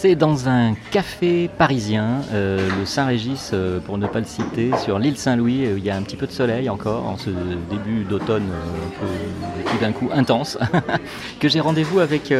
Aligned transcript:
C'est 0.00 0.14
dans 0.14 0.48
un 0.48 0.74
café 0.92 1.50
parisien, 1.58 2.20
euh, 2.32 2.68
le 2.78 2.86
Saint-Régis, 2.86 3.50
euh, 3.52 3.80
pour 3.80 3.98
ne 3.98 4.06
pas 4.06 4.20
le 4.20 4.26
citer, 4.26 4.70
sur 4.84 5.00
l'île 5.00 5.16
Saint-Louis. 5.16 5.66
euh, 5.66 5.74
il 5.76 5.84
y 5.84 5.90
a 5.90 5.96
un 5.96 6.02
petit 6.02 6.14
peu 6.14 6.28
de 6.28 6.30
soleil 6.30 6.70
encore, 6.70 7.04
en 7.04 7.16
ce 7.16 7.30
début 7.68 8.04
d'automne 8.04 8.46
euh, 8.48 9.62
tout 9.68 9.78
d'un 9.80 9.90
coup 9.90 10.08
intense, 10.14 10.56
que 11.40 11.48
j'ai 11.48 11.58
rendez-vous 11.58 11.98
avec, 11.98 12.32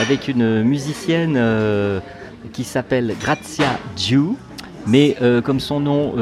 avec 0.00 0.26
une 0.26 0.64
musicienne 0.64 1.40
qui 2.52 2.64
s'appelle 2.64 3.14
Grazia 3.20 3.78
Giu. 3.96 4.30
Mais 4.88 5.16
comme 5.44 5.60
son 5.60 5.78
nom 5.78 6.14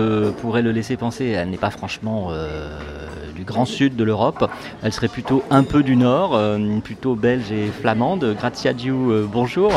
pourrait 0.42 0.62
le 0.62 0.70
laisser 0.72 0.98
penser, 0.98 1.28
elle 1.28 1.48
n'est 1.48 1.56
pas 1.56 1.70
franchement 1.70 2.28
du 3.44 3.52
grand 3.52 3.66
sud 3.66 3.94
de 3.96 4.04
l'Europe. 4.04 4.50
Elle 4.82 4.92
serait 4.92 5.08
plutôt 5.08 5.42
un 5.50 5.64
peu 5.64 5.82
du 5.82 5.96
nord, 5.96 6.34
euh, 6.34 6.58
plutôt 6.82 7.14
belge 7.14 7.52
et 7.52 7.66
flamande. 7.66 8.34
Grazia 8.38 8.74
Giu, 8.76 8.90
euh, 8.92 9.26
bonjour. 9.30 9.70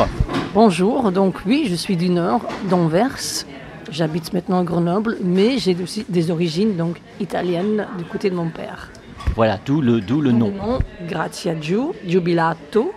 Bonjour, 0.54 1.12
donc 1.12 1.36
oui, 1.46 1.66
je 1.68 1.74
suis 1.74 1.96
du 1.96 2.08
nord, 2.08 2.40
d'Anvers. 2.70 3.44
J'habite 3.90 4.32
maintenant 4.32 4.60
à 4.60 4.64
Grenoble, 4.64 5.18
mais 5.22 5.58
j'ai 5.58 5.76
aussi 5.82 6.04
des 6.08 6.30
origines 6.30 6.76
donc 6.76 7.00
italiennes 7.20 7.86
du 7.98 8.04
côté 8.04 8.30
de 8.30 8.34
mon 8.34 8.48
père. 8.48 8.90
Voilà, 9.34 9.58
d'où 9.64 9.80
le, 9.80 10.00
d'où 10.00 10.20
le 10.20 10.32
nom. 10.32 10.50
nom 10.50 10.78
Grazia 11.06 11.54
Giu, 11.60 11.92
Giubilato. 12.06 12.92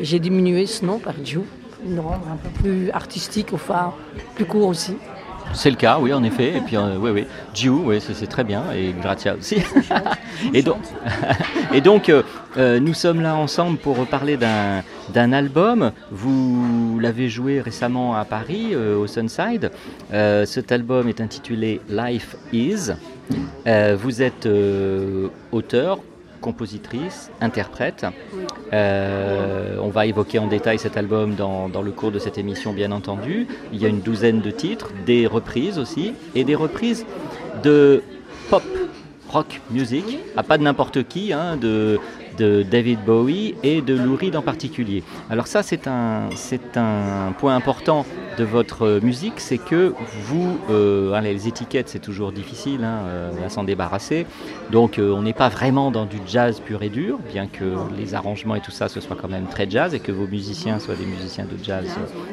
J'ai 0.00 0.18
diminué 0.18 0.66
ce 0.66 0.84
nom 0.84 0.98
par 0.98 1.14
Giu, 1.24 1.40
pour 1.82 1.90
le 1.94 2.00
rendre 2.00 2.26
un 2.32 2.36
peu 2.36 2.48
plus 2.60 2.90
artistique, 2.90 3.48
enfin 3.52 3.92
plus 4.34 4.44
court 4.44 4.68
aussi. 4.68 4.96
C'est 5.54 5.70
le 5.70 5.76
cas, 5.76 5.98
oui, 6.00 6.12
en 6.12 6.22
effet. 6.22 6.56
Et 6.56 6.60
puis, 6.60 6.76
euh, 6.76 6.96
oui, 6.98 7.10
oui. 7.10 7.26
Giu, 7.54 7.70
oui, 7.70 8.00
c'est 8.00 8.26
très 8.26 8.44
bien. 8.44 8.64
Et 8.74 8.94
Grazia 9.00 9.34
aussi. 9.34 9.56
et 10.54 10.62
donc, 10.62 10.82
et 11.74 11.80
donc 11.80 12.08
euh, 12.08 12.22
euh, 12.56 12.80
nous 12.80 12.94
sommes 12.94 13.20
là 13.20 13.34
ensemble 13.36 13.78
pour 13.78 14.06
parler 14.06 14.36
d'un 14.36 14.82
d'un 15.12 15.32
album. 15.32 15.92
Vous 16.10 16.98
l'avez 17.00 17.28
joué 17.28 17.60
récemment 17.60 18.16
à 18.16 18.24
Paris, 18.24 18.68
euh, 18.72 18.96
au 18.96 19.06
Sunside. 19.06 19.70
Cet 20.44 20.72
album 20.72 21.08
est 21.08 21.20
intitulé 21.20 21.80
Life 21.88 22.36
Is. 22.52 22.92
Vous 23.66 24.22
êtes 24.22 24.48
auteur, 25.52 25.98
compositrice, 26.38 27.30
interprète. 27.40 28.06
Euh, 28.72 29.76
on 29.80 29.88
va 29.88 30.06
évoquer 30.06 30.38
en 30.38 30.46
détail 30.46 30.78
cet 30.78 30.96
album 30.96 31.34
dans, 31.34 31.68
le 31.82 31.90
cours 31.90 32.10
de 32.10 32.18
cette 32.18 32.38
émission, 32.38 32.72
bien 32.72 32.92
entendu. 32.92 33.46
Il 33.72 33.80
y 33.80 33.86
a 33.86 33.88
une 33.88 34.00
douzaine 34.00 34.40
de 34.40 34.50
titres, 34.50 34.90
des 35.06 35.26
reprises 35.26 35.78
aussi, 35.78 36.14
et 36.34 36.44
des 36.44 36.54
reprises 36.54 37.04
de 37.62 38.02
pop, 38.50 38.62
rock 39.28 39.60
music, 39.70 40.18
à 40.36 40.42
pas 40.42 40.58
de 40.58 40.62
n'importe 40.62 41.06
qui, 41.06 41.32
hein, 41.32 41.56
de, 41.56 41.98
de 42.38 42.62
David 42.62 43.00
Bowie 43.04 43.54
et 43.62 43.82
de 43.82 43.94
Lou 43.94 44.16
Reed 44.16 44.36
en 44.36 44.42
particulier. 44.42 45.02
Alors 45.30 45.46
ça, 45.46 45.62
c'est 45.62 45.86
un, 45.86 46.28
c'est 46.34 46.76
un 46.76 47.32
point 47.38 47.54
important 47.54 48.06
de 48.38 48.44
votre 48.44 49.00
musique, 49.02 49.40
c'est 49.40 49.58
que 49.58 49.94
vous, 50.22 50.58
euh, 50.70 51.12
hein, 51.12 51.20
les 51.20 51.48
étiquettes, 51.48 51.88
c'est 51.88 51.98
toujours 51.98 52.30
difficile 52.30 52.84
hein, 52.84 53.00
euh, 53.06 53.46
à 53.46 53.48
s'en 53.48 53.64
débarrasser. 53.64 54.26
Donc 54.70 54.98
euh, 54.98 55.12
on 55.12 55.22
n'est 55.22 55.32
pas 55.32 55.48
vraiment 55.48 55.90
dans 55.90 56.06
du 56.06 56.18
jazz 56.26 56.60
pur 56.60 56.82
et 56.84 56.88
dur, 56.88 57.18
bien 57.32 57.48
que 57.48 57.64
les 57.96 58.14
arrangements 58.14 58.54
et 58.54 58.60
tout 58.60 58.70
ça, 58.70 58.88
ce 58.88 59.00
soit 59.00 59.16
quand 59.16 59.28
même 59.28 59.46
très 59.46 59.68
jazz 59.68 59.92
et 59.92 59.98
que 59.98 60.12
vos 60.12 60.28
musiciens 60.28 60.78
soient 60.78 60.94
des 60.94 61.06
musiciens 61.06 61.46
de 61.46 61.62
jazz 61.62 61.86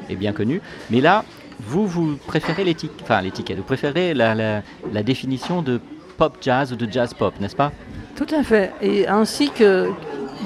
et 0.09 0.15
bien 0.15 0.31
connus. 0.31 0.61
Mais 0.91 1.01
là, 1.01 1.25
vous, 1.59 1.88
vous 1.88 2.17
préférez 2.27 2.63
l'étiquette, 2.63 3.01
enfin 3.01 3.21
l'étiquette, 3.21 3.57
vous 3.57 3.63
préférez 3.63 4.13
la 4.13 4.61
définition 5.03 5.63
de 5.63 5.79
pop 6.17 6.38
jazz 6.39 6.71
ou 6.71 6.75
de 6.75 6.89
jazz 6.91 7.13
pop, 7.13 7.33
n'est-ce 7.39 7.55
pas? 7.55 7.71
Tout 8.15 8.27
à 8.33 8.43
fait. 8.43 8.71
Et 8.81 9.07
ainsi 9.07 9.49
que 9.51 9.89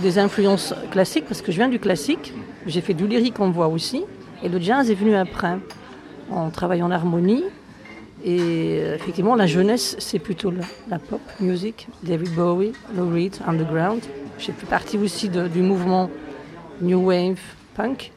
des 0.01 0.17
influences 0.19 0.73
classiques, 0.91 1.25
parce 1.27 1.41
que 1.41 1.51
je 1.51 1.57
viens 1.57 1.67
du 1.69 1.79
classique, 1.79 2.33
j'ai 2.65 2.81
fait 2.81 2.93
du 2.93 3.07
lyrique 3.07 3.39
en 3.39 3.49
voix 3.51 3.67
aussi, 3.67 4.03
et 4.43 4.49
le 4.49 4.59
jazz 4.59 4.89
est 4.89 4.95
venu 4.95 5.15
après. 5.15 5.57
En 6.31 6.51
harmonie, 6.91 7.43
et 8.23 8.37
euh, 8.39 8.95
effectivement, 8.95 9.35
la 9.35 9.47
jeunesse, 9.47 9.95
c'est 9.97 10.19
plutôt 10.19 10.51
la, 10.51 10.61
la 10.89 10.99
pop 10.99 11.21
music, 11.39 11.87
David 12.03 12.35
Bowie, 12.35 12.73
Lou 12.95 13.09
Reed, 13.11 13.35
Underground. 13.47 14.01
J'ai 14.37 14.51
fait 14.51 14.67
partie 14.67 14.97
aussi 14.99 15.27
de- 15.29 15.47
du 15.47 15.61
mouvement 15.61 16.09
New 16.81 16.99
Wave 17.07 17.39
Punk, 17.75 18.11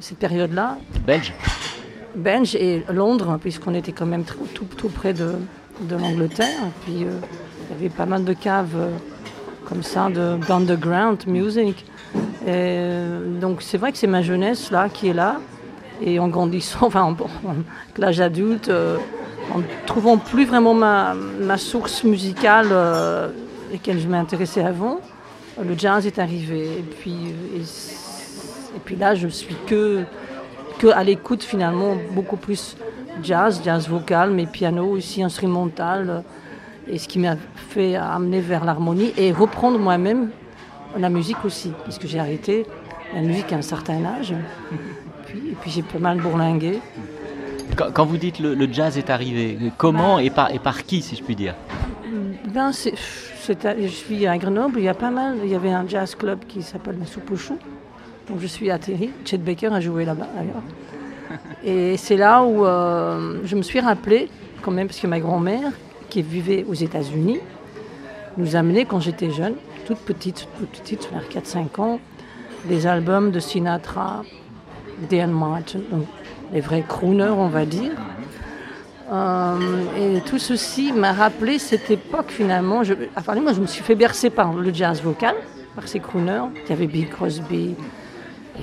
cette 0.00 0.18
période-là. 0.18 0.78
Belge 1.06 1.32
Belge 2.16 2.56
et 2.56 2.82
Londres, 2.92 3.38
puisqu'on 3.40 3.74
était 3.74 3.92
quand 3.92 4.06
même 4.06 4.24
tout, 4.24 4.64
tout 4.76 4.88
près 4.88 5.12
de, 5.12 5.34
de 5.82 5.94
l'Angleterre. 5.96 6.48
Et 6.48 6.84
puis 6.84 7.04
euh, 7.04 7.10
il 7.70 7.76
y 7.76 7.78
avait 7.86 7.94
pas 7.94 8.06
mal 8.06 8.24
de 8.24 8.32
caves 8.32 8.74
euh, 8.76 8.90
comme 9.64 9.82
ça 9.82 10.08
de- 10.08 10.36
d'underground 10.46 11.26
music. 11.26 11.84
Euh, 12.46 13.38
donc 13.40 13.62
c'est 13.62 13.78
vrai 13.78 13.92
que 13.92 13.98
c'est 13.98 14.06
ma 14.06 14.22
jeunesse 14.22 14.70
là 14.70 14.88
qui 14.88 15.08
est 15.08 15.12
là. 15.14 15.36
Et 16.02 16.18
en 16.18 16.28
grandissant, 16.28 16.78
enfin 16.86 17.02
en, 17.02 17.12
en- 17.12 17.56
l'âge 17.96 18.20
adulte, 18.20 18.68
euh, 18.68 18.96
en 19.54 19.60
trouvant 19.86 20.16
plus 20.16 20.44
vraiment 20.44 20.74
ma, 20.74 21.14
source 21.56 22.04
musicale 22.04 22.68
euh, 22.72 23.28
laquelle 23.72 24.00
je 24.00 24.08
m'intéressais 24.08 24.62
avant, 24.62 25.00
le 25.62 25.76
jazz 25.78 26.06
est 26.06 26.18
arrivé. 26.18 26.78
Et 26.78 26.82
puis, 26.82 27.12
euh, 27.12 27.62
et, 28.76 28.80
puis 28.84 28.96
là, 28.96 29.14
je 29.14 29.28
suis 29.28 29.54
que 29.66 30.02
que 30.78 30.86
à 30.88 31.04
l'écoute 31.04 31.42
finalement 31.42 31.94
beaucoup 32.12 32.38
plus 32.38 32.74
jazz, 33.22 33.60
jazz 33.62 33.86
vocal, 33.86 34.30
mais 34.30 34.46
piano 34.46 34.86
aussi 34.86 35.22
instrumental, 35.22 36.24
et 36.90 36.98
ce 36.98 37.08
qui 37.08 37.18
m'a 37.18 37.36
fait 37.54 37.94
amener 37.94 38.40
vers 38.40 38.64
l'harmonie 38.64 39.12
et 39.16 39.32
reprendre 39.32 39.78
moi-même 39.78 40.30
la 40.98 41.08
musique 41.08 41.44
aussi, 41.44 41.72
puisque 41.84 42.06
j'ai 42.06 42.18
arrêté 42.18 42.66
la 43.14 43.20
musique 43.20 43.52
à 43.52 43.56
un 43.56 43.62
certain 43.62 44.04
âge, 44.04 44.34
puis, 45.26 45.38
et 45.50 45.56
puis 45.60 45.70
j'ai 45.70 45.82
pas 45.82 45.98
mal 45.98 46.20
bourlingué. 46.20 46.80
Quand, 47.76 47.92
quand 47.92 48.04
vous 48.04 48.16
dites 48.16 48.40
le, 48.40 48.54
le 48.54 48.72
jazz 48.72 48.98
est 48.98 49.10
arrivé, 49.10 49.56
comment 49.76 50.18
et 50.18 50.30
par, 50.30 50.52
et 50.52 50.58
par 50.58 50.82
qui, 50.82 51.02
si 51.02 51.14
je 51.14 51.22
puis 51.22 51.36
dire 51.36 51.54
Ben, 52.52 52.72
je 52.72 53.86
suis 53.86 54.26
à 54.26 54.36
Grenoble, 54.36 54.80
il 54.80 54.84
y 54.84 54.88
a 54.88 54.94
pas 54.94 55.10
mal, 55.10 55.36
il 55.44 55.50
y 55.50 55.54
avait 55.54 55.70
un 55.70 55.86
jazz 55.86 56.14
club 56.16 56.40
qui 56.48 56.62
s'appelle 56.62 56.98
la 56.98 57.06
Soupe 57.06 57.30
aux 57.30 57.36
choux, 57.36 57.58
donc 58.28 58.38
je 58.40 58.46
suis 58.46 58.70
atterri, 58.70 59.10
Chet 59.24 59.38
Baker 59.38 59.68
a 59.68 59.80
joué 59.80 60.04
là-bas 60.04 60.26
d'ailleurs. 60.34 60.62
Et 61.64 61.96
c'est 61.96 62.16
là 62.16 62.42
où 62.42 62.66
euh, 62.66 63.40
je 63.44 63.54
me 63.54 63.62
suis 63.62 63.78
rappelé, 63.78 64.28
quand 64.62 64.72
même, 64.72 64.88
parce 64.88 64.98
que 64.98 65.06
ma 65.06 65.20
grand-mère, 65.20 65.70
qui 66.10 66.22
vivait 66.22 66.64
aux 66.68 66.74
États-Unis, 66.74 67.40
nous 68.36 68.56
amenait 68.56 68.84
quand 68.84 69.00
j'étais 69.00 69.30
jeune, 69.30 69.54
toute 69.86 69.98
petite, 69.98 70.46
toute 70.58 70.68
petite, 70.70 71.08
vers 71.10 71.42
4-5 71.42 71.80
ans, 71.80 72.00
des 72.66 72.86
albums 72.86 73.30
de 73.30 73.40
Sinatra, 73.40 74.22
Dan 75.10 75.30
Martin, 75.32 75.80
les 76.52 76.60
vrais 76.60 76.84
crooners, 76.86 77.30
on 77.30 77.48
va 77.48 77.64
dire. 77.64 77.92
Euh, 79.12 79.56
et 79.98 80.20
tout 80.20 80.38
ceci 80.38 80.92
m'a 80.92 81.12
rappelé 81.12 81.58
cette 81.58 81.90
époque 81.90 82.30
finalement. 82.30 82.84
Je, 82.84 82.94
enfin, 83.16 83.34
moi, 83.40 83.52
je 83.52 83.60
me 83.60 83.66
suis 83.66 83.82
fait 83.82 83.96
bercer 83.96 84.30
par 84.30 84.52
le 84.52 84.72
jazz 84.72 85.02
vocal, 85.02 85.34
par 85.74 85.88
ces 85.88 85.98
crooners. 85.98 86.44
Il 86.64 86.70
y 86.70 86.72
avait 86.72 86.86
Bing 86.86 87.08
Crosby, 87.08 87.74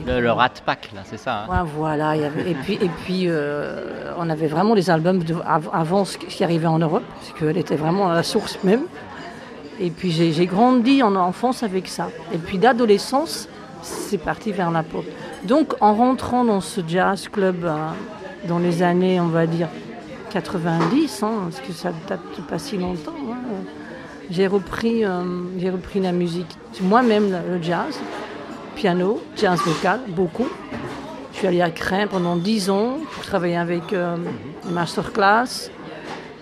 Le, 0.06 0.20
le 0.22 0.32
Rat 0.32 0.50
Pack, 0.66 0.90
là, 0.94 1.02
c'est 1.06 1.18
ça 1.18 1.44
hein 1.44 1.48
Ouais, 1.50 1.70
voilà, 1.76 2.16
il 2.16 2.22
y 2.22 2.26
avait- 2.26 2.52
et 2.52 2.54
puis, 2.56 2.74
et 2.82 2.90
puis 3.04 3.24
euh, 3.28 4.14
on 4.18 4.30
avait 4.30 4.48
vraiment 4.48 4.76
des 4.76 4.90
albums 4.90 5.24
de- 5.24 5.36
avant 5.74 6.06
ce 6.06 6.18
qui 6.18 6.44
arrivait 6.44 6.68
en 6.68 6.80
Europe, 6.80 7.04
parce 7.20 7.40
qu'elle 7.40 7.58
était 7.58 7.76
vraiment 7.76 8.10
à 8.12 8.16
la 8.16 8.24
source 8.24 8.58
même. 8.64 8.82
Et 9.80 9.90
puis 9.92 10.12
j'ai 10.12 10.46
grandi 10.48 11.04
en 11.04 11.16
enfance 11.16 11.62
avec 11.64 11.88
ça. 11.88 12.10
Et 12.34 12.38
puis 12.38 12.58
d'adolescence, 12.58 13.48
c'est 13.82 14.18
parti 14.18 14.52
vers 14.52 14.72
la 14.72 14.82
pop. 14.84 15.06
Donc 15.44 15.76
en 15.82 15.94
rentrant 15.94 16.44
dans 16.44 16.62
ce 16.62 16.82
jazz 16.88 17.28
club 17.30 17.64
euh, 17.64 17.76
dans 18.48 18.58
les 18.60 18.82
années, 18.82 19.20
on 19.20 19.28
va 19.28 19.46
dire, 19.46 19.68
90, 20.32 21.24
hein, 21.24 21.32
parce 21.44 21.60
que 21.62 21.74
ça 21.74 21.92
date 22.08 22.20
pas 22.50 22.60
si 22.60 22.78
longtemps, 22.78 23.14
hein, 23.32 23.36
j'ai 24.30 24.48
repris, 24.48 25.06
euh, 25.06 25.22
j'ai 25.58 25.70
repris 25.70 26.00
la 26.02 26.12
musique, 26.12 26.58
moi-même 26.82 27.30
le 27.50 27.62
jazz, 27.62 28.00
piano, 28.78 29.20
jazz 29.36 29.60
vocal, 29.66 30.02
beaucoup. 30.10 30.48
Je 31.34 31.38
suis 31.40 31.48
allée 31.48 31.62
à 31.62 31.72
Crin 31.72 32.06
pendant 32.08 32.36
10 32.36 32.70
ans 32.70 32.98
pour 33.12 33.24
travailler 33.24 33.58
avec 33.58 33.92
euh, 33.92 34.16
Masterclass. 34.70 35.70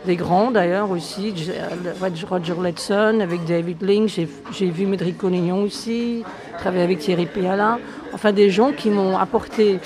des 0.05 0.15
grands 0.17 0.51
d'ailleurs 0.51 0.91
aussi, 0.91 1.33
euh, 1.49 1.93
Roger 2.29 2.53
Letson, 2.61 3.19
avec 3.21 3.45
David 3.45 3.81
Lynch, 3.81 4.19
j'ai- 4.51 4.69
vu 4.69 4.85
Médric 4.85 5.17
Collignon 5.17 5.63
aussi, 5.63 6.23
travaillé 6.59 6.83
avec 6.83 6.99
Thierry 6.99 7.25
Piala, 7.25 7.79
enfin 8.13 8.31
des 8.31 8.49
gens 8.51 8.71
qui 8.73 8.89
m'ont 8.91 9.17
apporté 9.17 9.79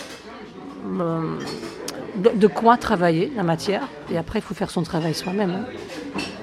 euh, 1.00 1.36
de, 2.18 2.48
quoi 2.48 2.76
travailler 2.78 3.32
la 3.38 3.44
matière, 3.44 3.84
et 4.12 4.18
après 4.18 4.40
il 4.40 4.42
faut 4.42 4.56
faire 4.56 4.72
son 4.72 4.84
travail 4.84 5.14
soi-même. 5.14 5.52
hein. 5.52 5.66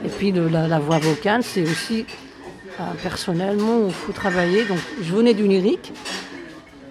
Et 0.04 0.08
puis 0.08 0.30
de 0.32 0.40
la 0.48 0.78
voix 0.78 0.98
vocale, 0.98 1.42
c'est 1.42 1.62
aussi 1.64 2.06
personnellement, 3.02 3.86
il 3.86 3.92
faut 3.92 4.12
travailler. 4.12 4.64
Donc 4.64 4.78
je 5.00 5.12
venais 5.14 5.34
du 5.34 5.46
lyrique, 5.46 5.92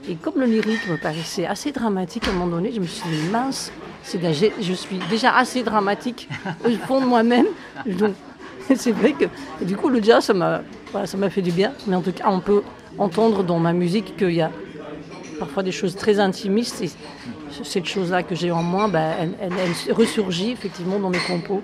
et 0.10 0.16
comme 0.16 0.36
le 0.38 0.46
lyrique 0.46 0.88
me 0.90 0.98
paraissait 0.98 1.46
assez 1.46 1.72
dramatique 1.72 2.28
à 2.28 2.32
un 2.32 2.34
moment 2.34 2.56
donné, 2.58 2.72
je 2.74 2.80
me 2.80 2.86
suis 2.88 3.10
dit 3.10 3.28
mince, 3.32 3.72
je 4.04 4.74
suis 4.74 5.00
déjà 5.10 5.36
assez 5.36 5.64
dramatique 5.64 6.30
au 6.66 6.70
fond 6.86 7.02
de 7.02 7.06
moi-même. 7.06 7.48
Donc 7.86 8.14
c'est 8.76 8.92
vrai 8.92 9.14
que 9.14 9.26
du 9.64 9.76
coup 9.76 9.90
le 9.90 10.02
jazz 10.02 10.26
ça 10.26 10.34
m'a 10.34 11.30
fait 11.30 11.42
du 11.42 11.52
bien. 11.52 11.72
Mais 11.88 11.96
en 11.96 12.02
tout 12.02 12.12
cas 12.12 12.26
on 12.28 12.40
peut 12.40 12.62
entendre 12.98 13.44
dans 13.44 13.60
ma 13.60 13.74
musique 13.74 14.16
qu'il 14.18 14.32
y 14.34 14.42
a 14.42 14.52
parfois 15.40 15.64
des 15.64 15.72
choses 15.72 15.96
très 15.96 16.20
intimistes 16.20 16.82
et 16.82 16.90
cette 17.64 17.86
chose-là 17.86 18.24
que 18.24 18.36
j'ai 18.36 18.52
en 18.52 18.64
moi, 18.64 18.88
ben, 18.88 19.14
elle- 19.42 19.52
elle 19.88 19.94
ressurgit 19.94 20.52
effectivement 20.52 21.00
dans 21.00 21.10
mes 21.10 21.20
compos. 21.20 21.62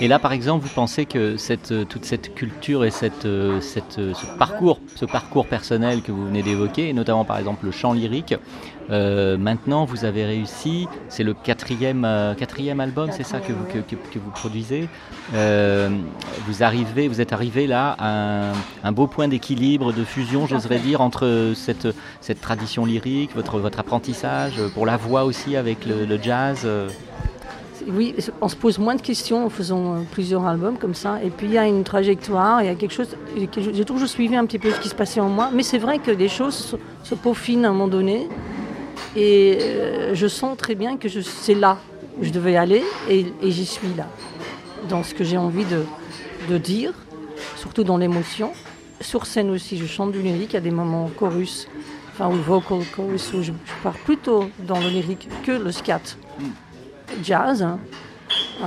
Et 0.00 0.08
là, 0.08 0.18
par 0.18 0.32
exemple, 0.32 0.64
vous 0.64 0.72
pensez 0.74 1.06
que 1.06 1.36
cette, 1.36 1.70
euh, 1.70 1.84
toute 1.84 2.04
cette 2.04 2.34
culture 2.34 2.84
et 2.84 2.90
cette, 2.90 3.24
euh, 3.24 3.60
cette, 3.60 3.98
euh, 3.98 4.14
ce, 4.14 4.26
parcours, 4.38 4.80
ce 4.96 5.04
parcours 5.04 5.46
personnel 5.46 6.02
que 6.02 6.10
vous 6.10 6.26
venez 6.26 6.42
d'évoquer, 6.42 6.88
et 6.88 6.92
notamment 6.92 7.24
par 7.24 7.38
exemple 7.38 7.64
le 7.66 7.70
chant 7.70 7.92
lyrique, 7.92 8.34
euh, 8.90 9.36
maintenant 9.38 9.84
vous 9.84 10.04
avez 10.04 10.24
réussi, 10.24 10.88
c'est 11.08 11.22
le 11.22 11.34
quatrième, 11.34 12.04
euh, 12.04 12.34
quatrième 12.34 12.80
album, 12.80 13.10
c'est 13.12 13.22
ça 13.22 13.38
que 13.38 13.52
vous, 13.52 13.64
que, 13.64 13.78
que- 13.78 13.94
que 14.12 14.18
vous 14.18 14.30
produisez. 14.30 14.88
Euh, 15.34 15.88
vous, 16.48 16.62
arrivez, 16.64 17.06
vous 17.06 17.20
êtes 17.20 17.32
arrivé 17.32 17.66
là 17.68 17.94
à 17.98 18.50
un, 18.50 18.52
un 18.82 18.92
beau 18.92 19.06
point 19.06 19.28
d'équilibre, 19.28 19.92
de 19.92 20.02
fusion, 20.04 20.46
j'oserais 20.48 20.80
dire, 20.80 21.00
entre 21.00 21.52
cette, 21.54 21.86
cette 22.20 22.40
tradition 22.40 22.84
lyrique, 22.84 23.34
votre, 23.36 23.60
votre 23.60 23.78
apprentissage, 23.78 24.54
pour 24.74 24.84
la 24.84 24.96
voix 24.96 25.24
aussi 25.24 25.54
avec 25.56 25.86
le, 25.86 26.04
le 26.06 26.20
jazz. 26.20 26.66
Oui, 27.88 28.14
on 28.40 28.48
se 28.48 28.56
pose 28.56 28.78
moins 28.78 28.94
de 28.94 29.00
questions 29.00 29.46
en 29.46 29.48
faisant 29.48 29.94
euh, 29.94 29.98
plusieurs 30.10 30.46
albums 30.46 30.78
comme 30.78 30.94
ça. 30.94 31.22
Et 31.22 31.30
puis 31.30 31.46
il 31.46 31.52
y 31.52 31.58
a 31.58 31.66
une 31.66 31.84
trajectoire, 31.84 32.62
il 32.62 32.66
y 32.66 32.70
a 32.70 32.74
quelque 32.74 32.92
chose. 32.92 33.16
J'ai 33.36 33.84
toujours 33.84 34.08
suivi 34.08 34.36
un 34.36 34.46
petit 34.46 34.58
peu 34.58 34.70
ce 34.70 34.80
qui 34.80 34.88
se 34.88 34.94
passait 34.94 35.20
en 35.20 35.28
moi, 35.28 35.50
mais 35.52 35.62
c'est 35.62 35.78
vrai 35.78 35.98
que 35.98 36.10
des 36.10 36.28
choses 36.28 36.76
se, 37.02 37.14
peaufinent 37.14 37.64
à 37.64 37.68
un 37.68 37.72
moment 37.72 37.88
donné. 37.88 38.28
Et 39.16 39.58
euh, 39.60 40.14
je 40.14 40.26
sens 40.26 40.56
très 40.56 40.74
bien 40.74 40.96
que 40.96 41.08
c'est 41.08 41.54
là 41.54 41.78
où 42.20 42.24
je 42.24 42.30
devais 42.30 42.56
aller 42.56 42.82
et, 43.08 43.26
j'y 43.42 43.66
suis 43.66 43.94
là. 43.96 44.06
Dans 44.88 45.02
ce 45.02 45.14
que 45.14 45.24
j'ai 45.24 45.38
envie 45.38 45.64
de, 45.64 46.58
dire, 46.58 46.92
surtout 47.56 47.84
dans 47.84 47.96
l'émotion. 47.96 48.52
Sur 49.00 49.26
scène 49.26 49.50
aussi, 49.50 49.76
je 49.76 49.86
chante 49.86 50.12
du 50.12 50.20
lyrique, 50.20 50.50
il 50.50 50.54
y 50.54 50.56
a 50.56 50.60
des 50.60 50.70
moments 50.70 51.10
chorus, 51.16 51.66
enfin, 52.12 52.28
ou 52.28 52.34
vocal 52.34 52.84
chorus, 52.94 53.32
où 53.32 53.42
je, 53.42 53.52
je 53.52 53.82
pars 53.82 53.94
plutôt 53.94 54.44
dans 54.60 54.78
le 54.78 54.88
lyrique 54.88 55.28
que 55.44 55.52
le 55.52 55.72
scat 55.72 56.16
jazz, 57.22 57.62
hein. 57.62 57.78
Euh, 58.62 58.66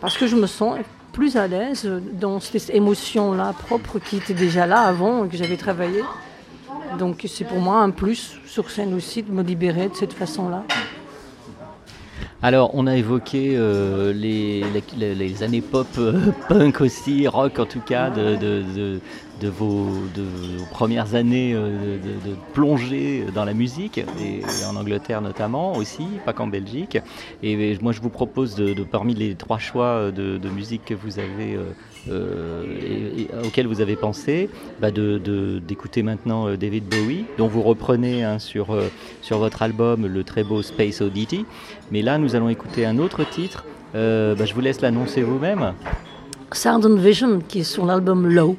parce 0.00 0.16
que 0.16 0.26
je 0.26 0.36
me 0.36 0.46
sens 0.46 0.78
plus 1.12 1.36
à 1.36 1.46
l'aise 1.46 1.88
dans 2.12 2.40
cette 2.40 2.70
émotion-là 2.70 3.52
propre 3.52 3.98
qui 3.98 4.16
était 4.16 4.34
déjà 4.34 4.66
là 4.66 4.80
avant 4.80 5.24
et 5.24 5.28
que 5.28 5.36
j'avais 5.36 5.56
travaillé. 5.56 6.02
Donc 6.98 7.24
c'est 7.28 7.44
pour 7.44 7.58
moi 7.58 7.78
un 7.78 7.90
plus 7.90 8.38
sur 8.46 8.70
scène 8.70 8.94
aussi 8.94 9.22
de 9.22 9.30
me 9.30 9.42
libérer 9.42 9.88
de 9.88 9.94
cette 9.94 10.12
façon-là. 10.12 10.64
Alors, 12.46 12.72
on 12.74 12.86
a 12.86 12.94
évoqué 12.94 13.54
euh, 13.56 14.12
les, 14.12 14.68
les- 14.92 15.14
les 15.14 15.42
années 15.42 15.62
pop, 15.62 15.96
euh, 15.96 16.30
punk 16.48 16.82
aussi, 16.82 17.26
rock 17.26 17.58
en 17.58 17.64
tout 17.64 17.80
cas, 17.80 18.10
de, 18.10 18.36
de- 18.36 18.62
de- 18.76 19.00
de 19.40 19.48
vos, 19.48 20.08
vos 20.14 20.66
premières 20.66 21.14
années 21.14 21.54
euh, 21.54 21.98
de, 21.98 22.36
plongée 22.52 23.24
dans 23.32 23.46
la 23.46 23.54
musique, 23.54 23.96
et, 23.96 24.58
et 24.60 24.64
en 24.66 24.76
Angleterre 24.76 25.22
notamment 25.22 25.74
aussi, 25.78 26.20
pas 26.22 26.34
qu'en 26.34 26.46
Belgique. 26.46 26.98
Et 27.42 27.78
moi, 27.80 27.92
je 27.92 28.02
vous 28.02 28.10
propose, 28.10 28.56
de, 28.56 28.74
parmi 28.84 29.14
les 29.14 29.36
trois 29.36 29.58
choix 29.58 30.12
de, 30.12 30.36
de 30.36 30.50
musique 30.50 30.84
que 30.84 30.92
vous 30.92 31.18
avez, 31.18 31.54
euh, 31.54 31.60
euh, 31.62 31.72
et- 32.08 33.22
et 33.22 33.28
auxquels 33.46 33.66
vous 33.66 33.80
avez 33.80 33.96
pensé, 33.96 34.48
bah, 34.80 34.90
d'écouter 34.90 36.02
maintenant 36.02 36.48
euh, 36.48 36.56
David 36.56 36.84
Bowie, 36.84 37.24
dont 37.38 37.48
vous 37.48 37.62
reprenez 37.62 38.24
hein, 38.24 38.38
sur, 38.38 38.74
euh, 38.74 38.88
sur 39.22 39.38
votre 39.38 39.62
album 39.62 40.06
le 40.06 40.24
très 40.24 40.44
beau 40.44 40.62
Space 40.62 41.00
Oddity. 41.00 41.44
Mais 41.90 42.02
là, 42.02 42.18
nous 42.18 42.36
allons 42.36 42.48
écouter 42.48 42.84
un 42.86 42.98
autre 42.98 43.24
titre. 43.28 43.64
Euh, 43.94 44.34
bah, 44.34 44.44
je 44.44 44.54
vous 44.54 44.60
laisse 44.60 44.80
l'annoncer 44.80 45.22
vous-même. 45.22 45.72
Sound 46.52 46.84
and 46.86 46.96
Vision 46.96 47.40
qui 47.46 47.60
est 47.60 47.64
sur 47.64 47.84
l'album 47.86 48.26
Low. 48.28 48.56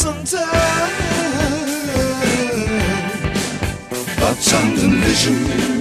sometimes. 0.00 0.40
but 4.18 4.34
sometimes 4.36 5.26
you. 5.26 5.79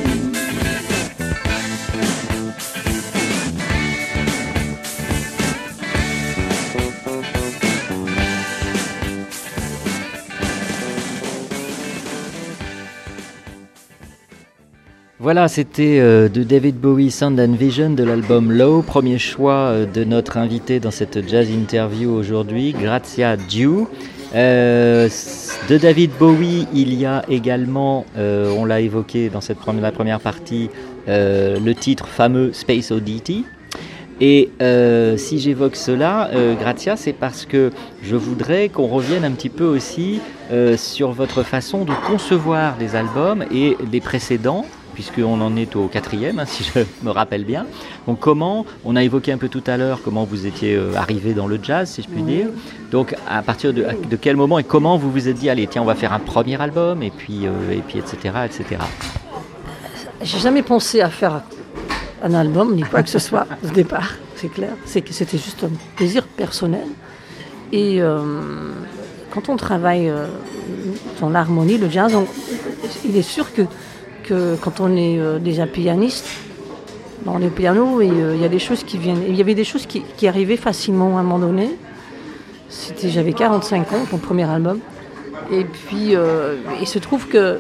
Voilà, 15.31 15.48
c'était 15.48 16.00
euh, 16.00 16.27
de 16.27 16.41
David 16.41 16.77
Bowie 16.77 17.12
Sound 17.12 17.39
and 17.39 17.53
Vision 17.53 17.91
de 17.91 18.03
l'album 18.03 18.51
Low, 18.51 18.81
premier 18.81 19.19
choix 19.19 19.53
euh, 19.53 19.86
de 19.86 20.03
notre 20.03 20.38
invité 20.38 20.79
dans 20.79 20.89
cette 20.89 21.29
jazz 21.29 21.51
interview 21.51 22.09
aujourd'hui, 22.09 22.74
Grazia 22.74 23.38
Dew. 23.38 23.86
Euh, 24.33 25.07
de 25.69 25.77
David 25.77 26.09
Bowie, 26.17 26.65
il 26.74 26.95
y 26.95 27.05
a 27.05 27.24
également, 27.29 28.07
euh, 28.17 28.51
on 28.57 28.65
l'a 28.65 28.81
évoqué 28.81 29.29
dans 29.29 29.39
cette 29.39 29.59
première, 29.59 29.83
la 29.83 29.91
première 29.91 30.19
partie, 30.19 30.71
le 31.05 31.74
titre 31.74 32.07
fameux 32.07 32.51
Space 32.51 32.89
Oddity. 32.89 33.45
Et 34.21 34.50
si 35.17 35.38
j'évoque 35.38 35.75
cela, 35.75 36.31
Grazia, 36.59 36.95
c'est 36.95 37.13
parce 37.13 37.45
que 37.45 37.69
je 38.01 38.15
voudrais 38.15 38.69
qu'on 38.69 38.88
revienne 38.88 39.24
un 39.25 39.31
petit 39.31 39.50
peu 39.50 39.65
aussi 39.65 40.21
sur 40.75 41.12
votre 41.12 41.43
façon 41.43 41.86
de 41.86 41.93
concevoir 42.07 42.77
les 42.79 42.95
albums 42.95 43.45
et 43.51 43.77
les 43.91 44.01
précédents, 44.01 44.65
puisqu'on 45.00 45.39
en 45.39 45.56
est 45.56 45.77
au 45.77 45.88
quatrième, 45.88 46.39
hein, 46.39 46.46
si 46.46 46.62
je 46.65 46.79
me 47.03 47.10
rappelle 47.12 47.46
bien. 47.46 47.65
Donc 48.06 48.20
comment, 48.20 48.65
on 48.84 48.98
a 48.98 49.03
évoqué 49.03 49.32
un 49.32 49.38
peu 49.38 49.48
tout 49.48 49.63
à 49.65 49.77
l'heure 49.77 50.01
comment 50.03 50.25
vous 50.25 50.46
étiez 50.46 50.75
euh, 50.75 50.91
arrivé 50.98 51.34
dans 51.34 51.48
le 51.48 51.58
jazz, 51.63 51.89
si 51.89 52.01
je 52.01 52.10
puis 52.10 52.22
dire. 52.22 52.48
Donc 52.91 53.15
à 53.29 53.41
partir 53.41 53.74
de, 53.74 53.86
de 54.10 54.15
quel 54.18 54.36
moment 54.36 54.60
et 54.60 54.65
comment 54.65 54.98
vous 54.98 55.10
vous 55.10 55.29
êtes 55.29 55.38
dit, 55.38 55.50
allez, 55.50 55.68
tiens, 55.68 55.84
on 55.84 55.86
va 55.86 55.96
faire 55.96 56.12
un 56.12 56.20
premier 56.20 56.60
album, 56.62 57.01
et 57.01 57.12
puis, 57.12 57.48
euh, 57.48 57.72
et 57.72 57.77
puis 57.77 57.98
etc., 58.00 58.18
etc. 58.44 58.82
J'ai 60.22 60.39
jamais 60.39 60.63
pensé 60.63 61.00
à 61.00 61.10
faire 61.10 61.44
un 62.22 62.34
album 62.34 62.75
ni 62.75 62.82
quoi 62.84 63.01
que 63.01 63.10
ce 63.10 63.20
soit 63.20 63.48
au 63.63 63.70
départ, 63.70 64.15
c'est 64.36 64.50
clair. 64.50 64.74
C'est 64.86 65.01
que 65.01 65.13
c'était 65.13 65.38
juste 65.38 65.63
un 65.63 65.72
plaisir 65.96 66.24
personnel. 66.24 66.88
Et 67.72 68.01
euh, 68.01 68.20
quand 69.32 69.48
on 69.48 69.56
travaille 69.56 70.12
dans 71.22 71.29
l'harmonie, 71.29 71.77
le 71.77 71.89
jazz, 71.89 72.13
on- 72.15 72.27
il 73.08 73.15
est 73.15 73.22
sûr 73.22 73.53
que, 73.53 73.62
quand 74.62 74.79
on 74.79 74.95
est 74.95 75.19
euh, 75.19 75.39
déjà 75.39 75.67
pianiste, 75.67 76.27
dans 77.25 77.38
le 77.38 77.50
piano, 77.50 78.01
et, 78.01 78.09
euh, 78.09 78.36
il 78.36 78.41
y 78.41 78.45
a 78.45 78.50
des 78.50 78.59
choses 78.59 78.83
qui 78.83 78.98
viennent. 78.98 79.24
Il 79.27 79.36
y 79.36 79.41
avait 79.41 79.55
des 79.55 79.63
choses 79.63 79.86
qui, 79.86 80.27
arrivaient 80.27 80.57
facilement 80.57 81.17
à 81.17 81.21
un 81.21 81.24
moment 81.24 81.39
donné. 81.39 81.69
J'avais 83.03 83.33
45 83.33 83.93
ans, 83.93 84.05
mon 84.12 84.17
premier 84.17 84.43
album. 84.43 84.79
Et 85.51 85.63
puis, 85.63 86.15
euh, 86.15 86.55
il 86.79 86.88
se 86.88 87.00
trouve 87.00 87.27
que 87.27 87.59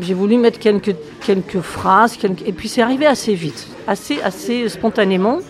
j'ai 0.00 0.14
voulu 0.14 0.36
mettre 0.36 0.58
quelques, 0.60 1.60
phrases, 1.60 2.16
et 2.46 2.52
puis 2.52 2.68
c'est 2.68 2.82
arrivé 2.82 3.06
assez 3.06 3.34
vite, 3.34 3.66
assez, 3.86 4.20
assez 4.22 4.68
spontanément. 4.68 5.40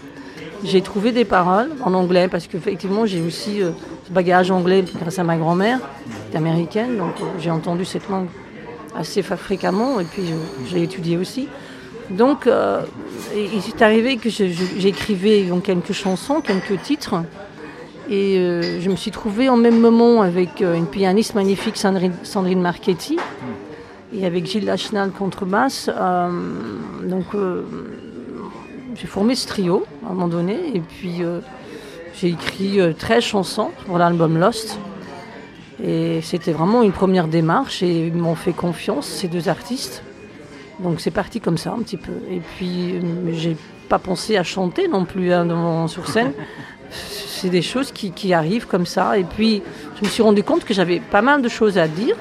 J'ai 0.64 0.80
trouvé 0.80 1.12
des 1.12 1.24
paroles 1.24 1.70
en 1.84 1.92
anglais, 1.94 2.28
parce 2.28 2.46
qu'effectivement, 2.46 3.04
j'ai 3.04 3.20
aussi 3.20 3.60
ce 3.60 4.12
bagage 4.12 4.50
anglais 4.50 4.84
grâce 4.98 5.18
à 5.18 5.24
ma 5.24 5.36
grand-mère, 5.36 5.78
qui 6.30 6.34
est 6.34 6.38
américaine, 6.38 6.96
donc 6.96 7.14
j'ai 7.38 7.50
entendu 7.50 7.84
cette 7.84 8.08
langue 8.08 8.28
assez 8.94 9.22
fréquemment, 9.22 10.00
et 10.00 10.04
puis 10.04 10.22
l'ai 10.74 10.82
étudiée 10.82 11.16
aussi. 11.16 11.48
Donc, 12.10 12.46
euh, 12.46 12.82
il 13.34 13.60
s'est 13.60 13.82
arrivé 13.82 14.16
que 14.16 14.30
j'écrivais 14.30 15.46
quelques 15.62 15.92
chansons, 15.92 16.40
quelques 16.40 16.80
titres, 16.82 17.16
et 18.08 18.38
euh, 18.38 18.80
je 18.80 18.88
me 18.88 18.96
suis 18.96 19.10
trouvée 19.10 19.48
en 19.48 19.56
même 19.56 19.78
moment 19.78 20.22
avec 20.22 20.62
euh, 20.62 20.74
une 20.74 20.86
pianiste 20.86 21.34
magnifique, 21.34 21.76
Sandrine, 21.76 22.14
Sandrine 22.22 22.60
Marchetti, 22.60 23.18
et 24.14 24.24
avec 24.24 24.46
Gilles 24.46 24.64
Lachenal 24.64 25.10
contrebasse. 25.10 25.90
donc 27.04 27.26
j'ai 28.94 29.06
formé 29.06 29.34
ce 29.34 29.46
trio 29.46 29.84
à 30.02 30.10
un 30.10 30.14
moment 30.14 30.28
donné 30.28 30.56
et 30.74 30.80
puis 30.80 31.22
j'ai 32.20 32.30
écrit 32.30 32.80
euh, 32.80 32.92
13 32.92 33.22
chansons 33.22 33.70
pour 33.86 33.96
l'album 33.96 34.38
Lost. 34.38 34.76
Et 35.82 36.20
c'était 36.22 36.52
vraiment 36.52 36.82
une 36.82 36.92
première 36.92 37.28
démarche 37.28 37.82
et 37.82 38.06
ils 38.06 38.14
m'ont 38.14 38.34
fait 38.34 38.52
confiance, 38.52 39.06
ces 39.06 39.28
deux 39.28 39.48
artistes. 39.48 40.02
Donc 40.80 41.00
c'est 41.00 41.10
parti 41.10 41.40
comme 41.40 41.58
ça 41.58 41.72
un 41.72 41.82
petit 41.82 41.96
peu. 41.96 42.12
Et 42.30 42.40
puis 42.40 42.94
euh, 42.94 43.32
j'ai 43.32 43.56
pas 43.88 43.98
pensé 43.98 44.36
à 44.36 44.42
chanter 44.42 44.88
non 44.88 45.04
plus 45.04 45.32
hein, 45.32 45.86
sur 45.88 46.08
scène. 46.08 46.32
C'est 46.90 47.50
des 47.50 47.62
choses 47.62 47.92
qui, 47.92 48.10
qui 48.10 48.32
arrivent 48.32 48.66
comme 48.66 48.86
ça. 48.86 49.16
Et 49.16 49.22
puis 49.22 49.62
je 50.00 50.04
me 50.04 50.10
suis 50.10 50.22
rendu 50.22 50.42
compte 50.42 50.64
que 50.64 50.74
j'avais 50.74 50.98
pas 50.98 51.22
mal 51.22 51.40
de 51.40 51.48
choses 51.48 51.78
à 51.78 51.86
dire. 51.86 52.16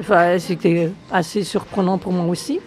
Enfin, 0.00 0.38
c'était 0.38 0.90
assez 1.12 1.44
surprenant 1.44 1.98
pour 1.98 2.12
moi 2.12 2.26
aussi. 2.26 2.58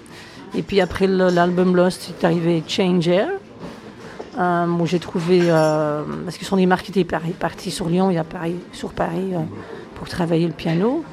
Et 0.56 0.62
puis 0.62 0.80
après 0.82 1.08
l'album 1.08 1.76
Lost, 1.76 2.10
est 2.10 2.26
arrivé 2.26 2.64
Change 2.68 3.08
Air, 3.08 3.30
euh, 4.40 4.66
où 4.68 4.86
j'ai 4.86 5.00
trouvé, 5.00 5.42
euh, 5.44 6.04
parce 6.26 6.38
que 6.38 6.46
son 6.46 6.58
marques 6.66 6.90
était 6.90 7.04
par- 7.04 7.22
parti 7.40 7.72
sur 7.72 7.90
Lyon 7.90 8.10
et 8.10 8.18
à 8.18 8.24
Paris, 8.24 8.56
sur 8.72 8.92
Paris 8.94 9.32
euh, 9.34 9.40
pour 9.96 10.08
travailler 10.08 10.48
le 10.48 10.54
piano. 10.54 11.04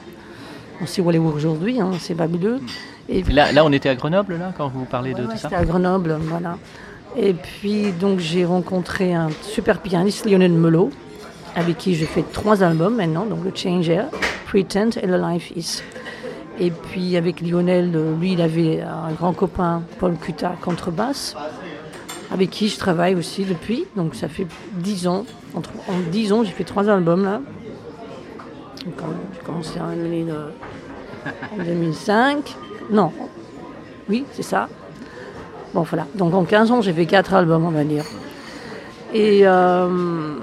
On 0.80 0.87
sait 0.87 1.00
où 1.00 1.09
elle 1.11 1.16
est 1.16 1.18
aujourd'hui, 1.18 1.80
hein, 1.80 1.90
c'est 1.99 2.14
fabuleux. 2.14 2.61
Et 3.09 3.23
puis- 3.23 3.35
Là, 3.35 3.50
là, 3.52 3.64
on 3.64 3.73
était 3.73 3.88
à 3.88 3.95
Grenoble, 3.95 4.37
là, 4.37 4.52
quand 4.56 4.68
vous 4.68 4.85
parlez 4.85 5.12
de 5.14 5.21
Ouais, 5.21 5.25
tout 5.25 5.30
ça 5.33 5.49
C'était 5.49 5.56
à 5.56 5.64
Grenoble, 5.64 6.16
voilà. 6.23 6.59
Et 7.16 7.33
puis 7.33 7.92
donc 7.92 8.18
j'ai 8.18 8.45
rencontré 8.45 9.14
un 9.14 9.28
super 9.42 9.78
pianiste, 9.80 10.26
Lionel 10.26 10.52
Melot, 10.52 10.90
avec 11.54 11.78
qui 11.78 11.95
j'ai 11.95 12.04
fait 12.04 12.25
trois 12.30 12.62
albums 12.62 12.97
maintenant, 12.97 13.25
donc 13.25 13.38
le 13.42 13.52
Change 13.54 13.88
Air, 13.88 14.06
Pretend 14.47 14.90
et 15.02 15.06
le 15.06 15.16
Life 15.16 15.50
Is. 15.56 15.83
Et 16.61 16.71
puis 16.71 17.16
avec 17.16 17.40
Lionel, 17.40 17.92
euh, 17.95 18.14
lui 18.21 18.33
il 18.33 18.42
avait 18.42 18.83
un 18.83 19.12
grand 19.12 19.33
copain, 19.33 19.83
Paul 19.99 20.16
Cuta, 20.16 20.54
contrebasse, 20.61 21.35
avec 22.33 22.50
qui 22.50 22.68
je 22.68 22.78
travaille 22.78 23.14
aussi 23.14 23.45
depuis. 23.45 23.85
Donc 23.97 24.14
ça 24.14 24.28
fait 24.28 24.47
dix 24.75 25.06
ans. 25.06 25.25
Entre- 25.54 25.71
en 25.88 25.99
dix 26.11 26.33
ans, 26.33 26.45
j'ai 26.45 26.52
fait 26.52 26.64
trois 26.64 26.88
albums 26.88 27.25
là. 27.25 27.40
J'ai 28.85 29.40
commencé 29.45 29.80
en 29.80 29.95
2000, 29.97 30.30
euh, 30.30 30.49
en 31.59 31.64
2005. 31.64 32.54
Non, 32.90 33.12
oui, 34.09 34.25
c'est 34.33 34.42
ça. 34.42 34.68
Bon, 35.75 35.83
voilà. 35.83 36.06
Donc 36.14 36.35
en 36.35 36.45
15 36.45 36.71
ans, 36.71 36.80
j'ai 36.80 36.92
fait 36.92 37.06
quatre 37.06 37.35
albums, 37.35 37.64
on 37.64 37.71
va 37.71 37.83
dire. 37.85 38.04
Et, 39.12 39.40
euh, 39.45 40.35